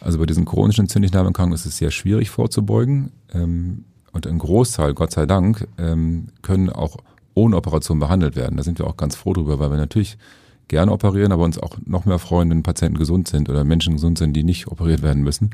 Also 0.00 0.18
bei 0.18 0.24
diesen 0.24 0.46
chronischen 0.46 0.84
entzündlichen 0.84 1.52
ist 1.52 1.66
es 1.66 1.76
sehr 1.76 1.90
schwierig 1.90 2.30
vorzubeugen. 2.30 3.12
Ähm, 3.34 3.84
und 4.12 4.26
ein 4.26 4.38
Großteil, 4.38 4.94
Gott 4.94 5.12
sei 5.12 5.26
Dank, 5.26 5.68
ähm, 5.76 6.28
können 6.40 6.70
auch 6.70 6.96
ohne 7.38 7.56
Operation 7.56 7.98
behandelt 7.98 8.36
werden. 8.36 8.56
Da 8.56 8.62
sind 8.62 8.78
wir 8.78 8.86
auch 8.86 8.96
ganz 8.96 9.14
froh 9.14 9.32
drüber, 9.32 9.58
weil 9.58 9.70
wir 9.70 9.76
natürlich 9.76 10.18
gerne 10.66 10.92
operieren, 10.92 11.32
aber 11.32 11.44
uns 11.44 11.58
auch 11.58 11.78
noch 11.86 12.04
mehr 12.04 12.18
freuen, 12.18 12.50
wenn 12.50 12.62
Patienten 12.62 12.98
gesund 12.98 13.28
sind 13.28 13.48
oder 13.48 13.64
Menschen 13.64 13.94
gesund 13.94 14.18
sind, 14.18 14.34
die 14.34 14.44
nicht 14.44 14.68
operiert 14.68 15.02
werden 15.02 15.22
müssen. 15.22 15.50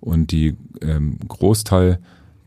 Und 0.00 0.30
die 0.30 0.56
ähm, 0.80 1.18
Großteil 1.26 1.98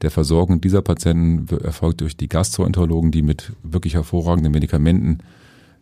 der 0.01 0.11
Versorgung 0.11 0.61
dieser 0.61 0.81
Patienten 0.81 1.45
erfolgt 1.57 2.01
durch 2.01 2.15
die 2.15 2.29
Gastroenterologen, 2.29 3.11
die 3.11 3.21
mit 3.21 3.51
wirklich 3.63 3.95
hervorragenden 3.95 4.51
Medikamenten 4.51 5.19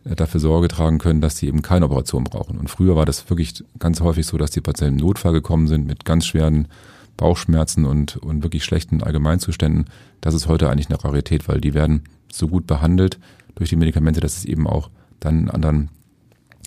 äh, 0.05 0.15
dafür 0.15 0.39
Sorge 0.39 0.67
tragen 0.67 0.97
können, 0.97 1.21
dass 1.21 1.37
sie 1.37 1.47
eben 1.47 1.61
keine 1.61 1.85
Operation 1.85 2.23
brauchen. 2.23 2.57
Und 2.57 2.69
früher 2.69 2.95
war 2.95 3.05
das 3.05 3.29
wirklich 3.29 3.63
ganz 3.79 4.01
häufig 4.01 4.25
so, 4.25 4.37
dass 4.37 4.51
die 4.51 4.61
Patienten 4.61 4.99
im 4.99 5.05
Notfall 5.05 5.33
gekommen 5.33 5.67
sind 5.67 5.85
mit 5.85 6.03
ganz 6.03 6.25
schweren 6.25 6.67
Bauchschmerzen 7.15 7.85
und, 7.85 8.17
und 8.17 8.43
wirklich 8.43 8.63
schlechten 8.63 9.01
Allgemeinzuständen, 9.01 9.85
das 10.21 10.33
ist 10.33 10.47
heute 10.47 10.69
eigentlich 10.69 10.89
eine 10.89 11.03
Rarität, 11.03 11.47
weil 11.47 11.59
die 11.59 11.73
werden 11.73 12.03
so 12.31 12.47
gut 12.47 12.67
behandelt 12.67 13.19
durch 13.55 13.69
die 13.69 13.75
Medikamente, 13.75 14.19
dass 14.19 14.37
es 14.37 14.45
eben 14.45 14.67
auch 14.67 14.89
dann 15.19 15.37
einen 15.37 15.49
anderen 15.49 15.89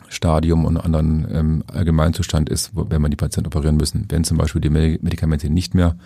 Stadium 0.09 0.65
und 0.65 0.77
einen 0.77 0.95
anderen 0.95 1.29
ähm, 1.33 1.65
Allgemeinzustand 1.73 2.49
ist, 2.49 2.73
wenn 2.75 3.01
man 3.01 3.11
die 3.11 3.17
Patienten 3.17 3.47
operieren 3.47 3.77
müssen. 3.77 4.07
Wenn 4.09 4.25
zum 4.25 4.37
Beispiel 4.37 4.61
die 4.61 4.71
Medikamente 4.71 5.49
nicht 5.49 5.75
mehr 5.75 5.97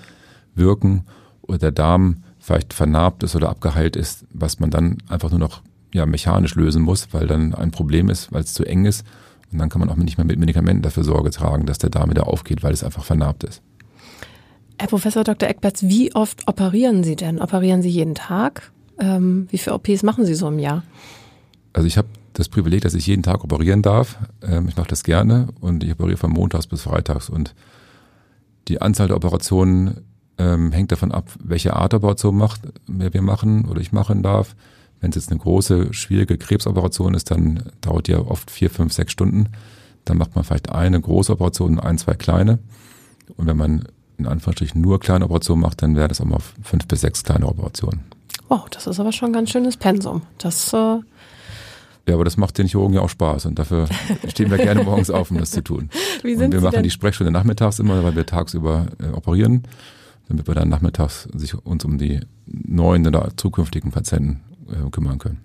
wirken 0.55 1.05
oder 1.43 1.59
der 1.59 1.73
Darm 1.73 2.23
vielleicht 2.39 2.75
vernarbt 2.75 3.23
ist 3.23 3.35
oder 3.35 3.49
abgeheilt 3.49 3.97
ist, 3.97 4.27
was 4.31 4.61
man 4.61 4.71
dann 4.71 4.99
einfach 5.09 5.31
nur 5.31 5.39
noch 5.39 5.63
ja, 5.95 6.05
mechanisch 6.05 6.55
lösen 6.55 6.83
muss, 6.83 7.09
weil 7.13 7.27
dann 7.27 7.55
ein 7.55 7.71
Problem 7.71 8.11
ist, 8.11 8.33
weil 8.33 8.43
es 8.43 8.53
zu 8.53 8.65
eng 8.65 8.85
ist. 8.85 9.07
Und 9.51 9.59
dann 9.59 9.71
kann 9.71 9.81
man 9.81 9.89
auch 9.89 9.97
nicht 9.97 10.19
mehr 10.19 10.27
mit 10.27 10.39
Medikamenten 10.39 10.83
dafür 10.83 11.05
Sorge 11.05 11.31
tragen, 11.31 11.65
dass 11.65 11.79
der 11.79 11.91
Darm 11.91 12.11
wieder 12.11 12.27
aufgeht, 12.27 12.63
weil 12.63 12.73
es 12.73 12.85
einfach 12.85 13.05
vernarbt 13.05 13.45
ist. 13.45 13.63
Herr 14.79 14.89
Professor 14.89 15.25
Dr. 15.25 15.49
Eckberts, 15.49 15.85
wie 15.85 16.15
oft 16.15 16.47
operieren 16.49 17.05
Sie 17.05 17.17
denn? 17.17 17.41
Operieren 17.41 17.81
Sie 17.81 17.89
jeden 17.89 18.15
Tag? 18.15 18.73
Ähm, 18.99 19.47
wie 19.51 19.59
viele 19.59 19.75
OPs 19.75 20.03
machen 20.03 20.25
Sie 20.25 20.35
so 20.35 20.49
im 20.49 20.59
Jahr? 20.59 20.83
Also 21.73 21.87
ich 21.87 21.97
habe 21.99 22.09
das 22.35 22.49
Privileg, 22.49 22.83
dass 22.83 22.95
ich 22.95 23.07
jeden 23.07 23.23
Tag 23.23 23.45
operieren 23.45 23.83
darf. 23.83 24.19
Ähm, 24.43 24.69
ich 24.69 24.77
mache 24.77 24.89
das 24.89 25.05
gerne 25.05 25.49
und 25.61 25.83
ich 25.85 25.93
operiere 25.93 26.17
von 26.17 26.31
Montags 26.31 26.67
bis 26.67 26.83
Freitags. 26.83 27.29
Und 27.29 27.55
die 28.69 28.81
Anzahl 28.83 29.09
der 29.09 29.17
Operationen 29.17 30.03
ähm, 30.39 30.73
hängt 30.73 30.93
davon 30.93 31.13
ab, 31.13 31.31
welche 31.43 31.75
Art 31.75 31.95
Operation 31.95 32.37
macht, 32.37 32.61
wir 32.87 33.23
machen 33.23 33.67
oder 33.67 33.81
ich 33.81 33.93
machen 33.93 34.23
darf. 34.23 34.57
Wenn 35.01 35.11
es 35.11 35.17
jetzt 35.17 35.31
eine 35.31 35.41
große, 35.41 35.93
schwierige 35.93 36.39
Krebsoperation 36.39 37.15
ist, 37.15 37.31
dann 37.31 37.65
dauert 37.81 38.09
die 38.09 38.13
ja 38.13 38.19
oft 38.19 38.51
vier, 38.51 38.71
fünf, 38.71 38.93
sechs 38.93 39.13
Stunden. 39.13 39.51
Dann 40.05 40.19
macht 40.19 40.35
man 40.35 40.45
vielleicht 40.45 40.71
eine 40.71 41.01
große 41.01 41.33
Operation 41.33 41.79
und 41.79 41.81
ein, 41.81 41.99
zwei 41.99 42.15
kleine. 42.15 42.59
Und 43.37 43.47
wenn 43.47 43.57
man 43.57 43.87
in 44.17 44.27
Anführungsstrichen 44.27 44.81
nur 44.81 45.01
kleine 45.01 45.25
Operationen 45.25 45.63
macht, 45.63 45.83
dann 45.83 45.97
wäre 45.97 46.09
das 46.09 46.21
auch 46.21 46.27
mal 46.27 46.41
fünf 46.63 46.87
bis 46.87 47.01
sechs 47.01 47.23
kleine 47.23 47.47
Operationen. 47.47 48.03
Wow, 48.49 48.69
das 48.71 48.87
ist 48.87 49.01
aber 49.01 49.13
schon 49.13 49.31
ein 49.31 49.33
ganz 49.33 49.51
schönes 49.51 49.77
Pensum. 49.77 50.23
Das 50.39 50.73
äh 50.73 50.99
ja, 52.07 52.15
aber 52.15 52.25
das 52.25 52.37
macht 52.37 52.59
den 52.59 52.67
Chirurgen 52.67 52.95
ja 52.95 53.01
auch 53.01 53.09
Spaß 53.09 53.47
und 53.47 53.59
dafür 53.59 53.89
stehen 54.29 54.51
wir 54.51 54.59
gerne 54.59 54.85
morgens 54.85 55.11
auf, 55.11 55.31
um 55.31 55.39
das 55.39 55.53
zu 55.53 55.63
tun. 55.63 55.89
Wie 56.23 56.35
sind 56.35 56.47
und 56.47 56.53
wir 56.53 56.59
Sie 56.59 56.65
machen 56.65 56.75
denn? 56.75 56.83
die 56.83 56.91
Sprechstunde 56.91 57.33
nachmittags 57.33 57.79
immer, 57.79 58.05
weil 58.05 58.15
wir 58.15 58.27
tagsüber 58.27 58.87
äh, 59.03 59.09
operieren, 59.09 59.63
damit 60.29 60.47
wir 60.47 60.55
dann 60.55 60.69
nachmittags 60.69 61.29
sich 61.35 61.55
uns 61.55 61.85
um 61.85 61.97
die 61.97 62.21
neuen 62.47 63.07
oder 63.07 63.31
zukünftigen 63.37 63.91
Patienten 63.91 64.43
äh, 64.71 64.91
kümmern 64.91 65.19
können. 65.19 65.41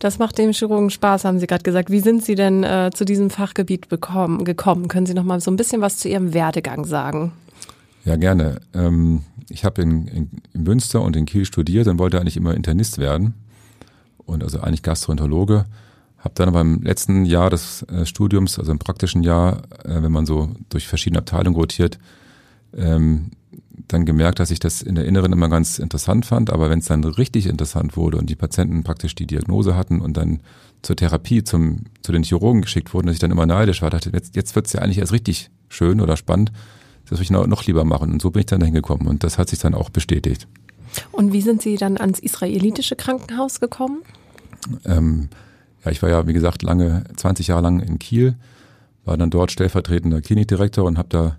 Das 0.00 0.18
macht 0.18 0.38
dem 0.38 0.52
Chirurgen 0.52 0.90
Spaß, 0.90 1.24
haben 1.24 1.38
Sie 1.38 1.46
gerade 1.46 1.62
gesagt. 1.62 1.90
Wie 1.90 2.00
sind 2.00 2.24
Sie 2.24 2.34
denn 2.34 2.64
äh, 2.64 2.90
zu 2.92 3.04
diesem 3.04 3.30
Fachgebiet 3.30 3.88
bekommen, 3.88 4.44
gekommen? 4.44 4.88
Können 4.88 5.06
Sie 5.06 5.14
noch 5.14 5.22
mal 5.22 5.40
so 5.40 5.52
ein 5.52 5.56
bisschen 5.56 5.80
was 5.80 5.98
zu 5.98 6.08
Ihrem 6.08 6.34
Werdegang 6.34 6.84
sagen? 6.84 7.32
Ja, 8.04 8.16
gerne. 8.16 8.60
Ähm, 8.74 9.22
ich 9.48 9.64
habe 9.64 9.82
in, 9.82 10.06
in, 10.06 10.30
in 10.52 10.62
Münster 10.62 11.02
und 11.02 11.16
in 11.16 11.26
Kiel 11.26 11.44
studiert 11.44 11.86
und 11.86 11.98
wollte 11.98 12.20
eigentlich 12.20 12.36
immer 12.36 12.54
Internist 12.54 12.98
werden 12.98 13.34
und 14.18 14.42
also 14.42 14.60
eigentlich 14.60 14.82
Gastroenterologe. 14.82 15.66
Habe 16.18 16.34
dann 16.34 16.48
aber 16.48 16.60
im 16.60 16.82
letzten 16.82 17.24
Jahr 17.24 17.50
des 17.50 17.82
äh, 17.84 18.06
Studiums, 18.06 18.58
also 18.58 18.72
im 18.72 18.78
praktischen 18.78 19.22
Jahr, 19.22 19.62
äh, 19.84 20.02
wenn 20.02 20.12
man 20.12 20.26
so 20.26 20.50
durch 20.68 20.86
verschiedene 20.86 21.18
Abteilungen 21.18 21.56
rotiert, 21.56 21.98
ähm, 22.76 23.30
dann 23.88 24.06
gemerkt, 24.06 24.38
dass 24.38 24.50
ich 24.50 24.60
das 24.60 24.82
in 24.82 24.94
der 24.94 25.04
Inneren 25.04 25.32
immer 25.32 25.48
ganz 25.48 25.78
interessant 25.78 26.24
fand, 26.24 26.50
aber 26.50 26.70
wenn 26.70 26.78
es 26.78 26.86
dann 26.86 27.04
richtig 27.04 27.46
interessant 27.46 27.96
wurde 27.96 28.16
und 28.18 28.30
die 28.30 28.36
Patienten 28.36 28.84
praktisch 28.84 29.14
die 29.14 29.26
Diagnose 29.26 29.76
hatten 29.76 30.00
und 30.00 30.16
dann 30.16 30.40
zur 30.82 30.96
Therapie 30.96 31.44
zum, 31.44 31.84
zu 32.02 32.12
den 32.12 32.22
Chirurgen 32.22 32.62
geschickt 32.62 32.94
wurden, 32.94 33.06
dass 33.06 33.14
ich 33.14 33.20
dann 33.20 33.30
immer 33.30 33.46
neidisch 33.46 33.82
war, 33.82 33.90
dachte, 33.90 34.10
jetzt, 34.12 34.36
jetzt 34.36 34.54
wird 34.54 34.66
es 34.66 34.72
ja 34.72 34.80
eigentlich 34.80 34.98
erst 34.98 35.12
richtig 35.12 35.50
schön 35.68 36.00
oder 36.00 36.16
spannend, 36.16 36.52
das 37.12 37.18
will 37.18 37.24
ich 37.24 37.30
noch, 37.30 37.66
lieber 37.66 37.84
machen. 37.84 38.10
Und 38.10 38.22
so 38.22 38.30
bin 38.30 38.40
ich 38.40 38.46
dann 38.46 38.60
dahin 38.60 38.74
gekommen 38.74 39.06
und 39.06 39.22
das 39.22 39.36
hat 39.36 39.50
sich 39.50 39.58
dann 39.58 39.74
auch 39.74 39.90
bestätigt. 39.90 40.48
Und 41.10 41.34
wie 41.34 41.42
sind 41.42 41.60
Sie 41.60 41.76
dann 41.76 41.98
ans 41.98 42.18
israelitische 42.18 42.96
Krankenhaus 42.96 43.60
gekommen? 43.60 44.02
Ähm, 44.86 45.28
ja, 45.84 45.90
ich 45.90 46.02
war 46.02 46.08
ja, 46.08 46.26
wie 46.26 46.32
gesagt, 46.32 46.62
lange, 46.62 47.04
20 47.16 47.48
Jahre 47.48 47.62
lang 47.62 47.80
in 47.80 47.98
Kiel, 47.98 48.36
war 49.04 49.18
dann 49.18 49.28
dort 49.28 49.52
stellvertretender 49.52 50.22
Klinikdirektor 50.22 50.86
und 50.86 50.96
habe 50.96 51.08
da 51.10 51.36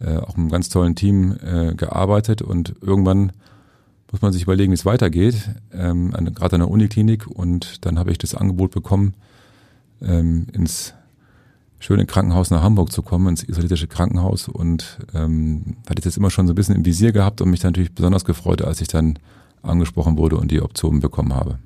äh, 0.00 0.18
auch 0.18 0.36
mit 0.36 0.38
einem 0.38 0.50
ganz 0.50 0.68
tollen 0.68 0.94
Team 0.94 1.38
äh, 1.42 1.74
gearbeitet 1.74 2.42
und 2.42 2.74
irgendwann 2.82 3.32
muss 4.12 4.20
man 4.20 4.32
sich 4.32 4.42
überlegen, 4.42 4.72
wie 4.72 4.74
es 4.74 4.84
weitergeht, 4.84 5.36
ähm, 5.72 6.10
gerade 6.34 6.56
an 6.56 6.60
der 6.60 6.70
Uniklinik 6.70 7.26
und 7.26 7.86
dann 7.86 7.98
habe 7.98 8.10
ich 8.10 8.18
das 8.18 8.34
Angebot 8.34 8.72
bekommen, 8.72 9.14
ähm, 10.02 10.46
ins 10.52 10.92
schöne 11.78 12.06
Krankenhaus 12.06 12.50
nach 12.50 12.62
Hamburg 12.62 12.92
zu 12.92 13.02
kommen, 13.02 13.28
ins 13.28 13.42
israelitische 13.42 13.86
Krankenhaus 13.86 14.48
und 14.48 14.98
ähm, 15.14 15.76
hatte 15.88 16.02
das 16.02 16.16
immer 16.16 16.30
schon 16.30 16.46
so 16.46 16.52
ein 16.52 16.56
bisschen 16.56 16.76
im 16.76 16.84
Visier 16.84 17.12
gehabt 17.12 17.40
und 17.40 17.50
mich 17.50 17.60
dann 17.60 17.70
natürlich 17.70 17.94
besonders 17.94 18.24
gefreut, 18.24 18.62
als 18.62 18.80
ich 18.80 18.88
dann 18.88 19.18
angesprochen 19.62 20.16
wurde 20.16 20.36
und 20.36 20.50
die 20.50 20.60
Option 20.60 21.00
bekommen 21.00 21.34
habe. 21.34 21.58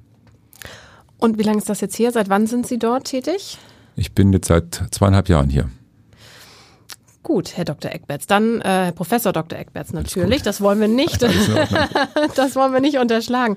Und 1.19 1.39
wie 1.39 1.43
lange 1.43 1.59
ist 1.59 1.69
das 1.69 1.81
jetzt 1.81 1.95
hier? 1.95 2.11
Seit 2.11 2.29
wann 2.29 2.47
sind 2.47 2.67
Sie 2.67 2.79
dort 2.79 3.05
tätig? 3.05 3.59
Ich 3.97 4.13
bin 4.13 4.33
jetzt 4.33 4.49
seit 4.49 4.83
zweieinhalb 4.91 5.29
Jahren 5.29 5.49
hier. 5.49 5.69
Gut, 7.23 7.57
Herr 7.57 7.65
Dr. 7.65 7.93
Eckberts. 7.93 8.27
Dann 8.27 8.61
äh, 8.61 8.65
Herr 8.87 8.93
Professor 8.93 9.33
Dr. 9.33 9.57
Eckberts 9.57 9.93
natürlich. 9.93 10.43
Das 10.43 10.61
wollen 10.61 10.81
wir 10.81 10.89
nicht. 10.89 11.23
das 12.35 12.57
wollen 12.57 12.73
wir 12.73 12.81
nicht 12.81 12.99
unterschlagen. 12.99 13.57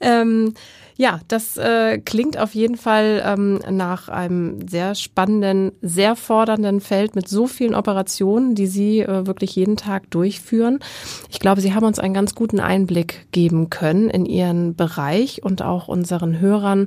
Ähm, 0.00 0.52
ja, 0.98 1.20
das 1.28 1.58
äh, 1.58 1.98
klingt 1.98 2.38
auf 2.38 2.54
jeden 2.54 2.76
Fall 2.76 3.22
ähm, 3.24 3.60
nach 3.70 4.08
einem 4.08 4.66
sehr 4.66 4.94
spannenden, 4.94 5.72
sehr 5.82 6.16
fordernden 6.16 6.80
Feld 6.80 7.14
mit 7.14 7.28
so 7.28 7.46
vielen 7.46 7.74
Operationen, 7.74 8.54
die 8.54 8.66
Sie 8.66 9.00
äh, 9.00 9.26
wirklich 9.26 9.54
jeden 9.56 9.76
Tag 9.76 10.10
durchführen. 10.10 10.78
Ich 11.30 11.38
glaube, 11.38 11.60
Sie 11.60 11.74
haben 11.74 11.84
uns 11.84 11.98
einen 11.98 12.14
ganz 12.14 12.34
guten 12.34 12.60
Einblick 12.60 13.26
geben 13.30 13.68
können 13.68 14.08
in 14.08 14.24
Ihren 14.24 14.74
Bereich 14.74 15.42
und 15.42 15.60
auch 15.60 15.88
unseren 15.88 16.40
Hörern, 16.40 16.86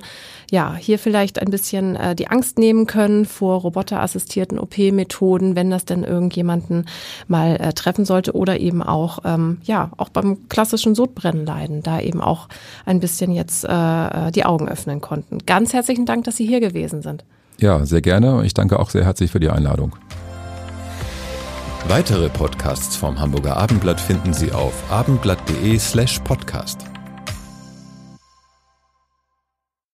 ja, 0.49 0.73
hier 0.75 0.97
vielleicht 0.97 1.39
ein 1.39 1.51
bisschen 1.51 1.95
äh, 1.95 2.15
die 2.15 2.29
Angst 2.29 2.57
nehmen 2.57 2.87
können 2.87 3.25
vor 3.25 3.61
roboterassistierten 3.61 4.57
OP-Methoden, 4.57 5.55
wenn 5.55 5.69
das 5.69 5.85
denn 5.85 6.03
irgendjemanden 6.03 6.87
mal 7.27 7.57
äh, 7.57 7.73
treffen 7.73 8.05
sollte 8.05 8.33
oder 8.33 8.59
eben 8.59 8.81
auch, 8.81 9.19
ähm, 9.23 9.59
ja, 9.63 9.91
auch 9.97 10.09
beim 10.09 10.49
klassischen 10.49 10.95
Sodbrennen 10.95 11.45
leiden, 11.45 11.83
da 11.83 11.99
eben 11.99 12.21
auch 12.21 12.47
ein 12.87 12.99
bisschen 12.99 13.31
jetzt 13.31 13.65
äh, 13.65 13.98
äh, 14.07 14.31
die 14.31 14.45
Augen 14.45 14.67
öffnen 14.67 15.01
konnten. 15.01 15.39
Ganz 15.45 15.73
herzlichen 15.73 16.05
Dank, 16.05 16.25
dass 16.25 16.37
Sie 16.37 16.45
hier 16.45 16.59
gewesen 16.59 17.01
sind. 17.01 17.23
Ja, 17.57 17.85
sehr 17.85 18.01
gerne. 18.01 18.45
Ich 18.45 18.53
danke 18.53 18.79
auch 18.79 18.89
sehr 18.89 19.05
herzlich 19.05 19.31
für 19.31 19.39
die 19.39 19.49
Einladung. 19.49 19.95
Weitere 21.87 22.29
Podcasts 22.29 22.95
vom 22.95 23.19
Hamburger 23.19 23.57
Abendblatt 23.57 23.99
finden 23.99 24.33
Sie 24.33 24.51
auf 24.51 24.73
abendblatt.de 24.91 25.77
slash 25.79 26.19
podcast. 26.19 26.88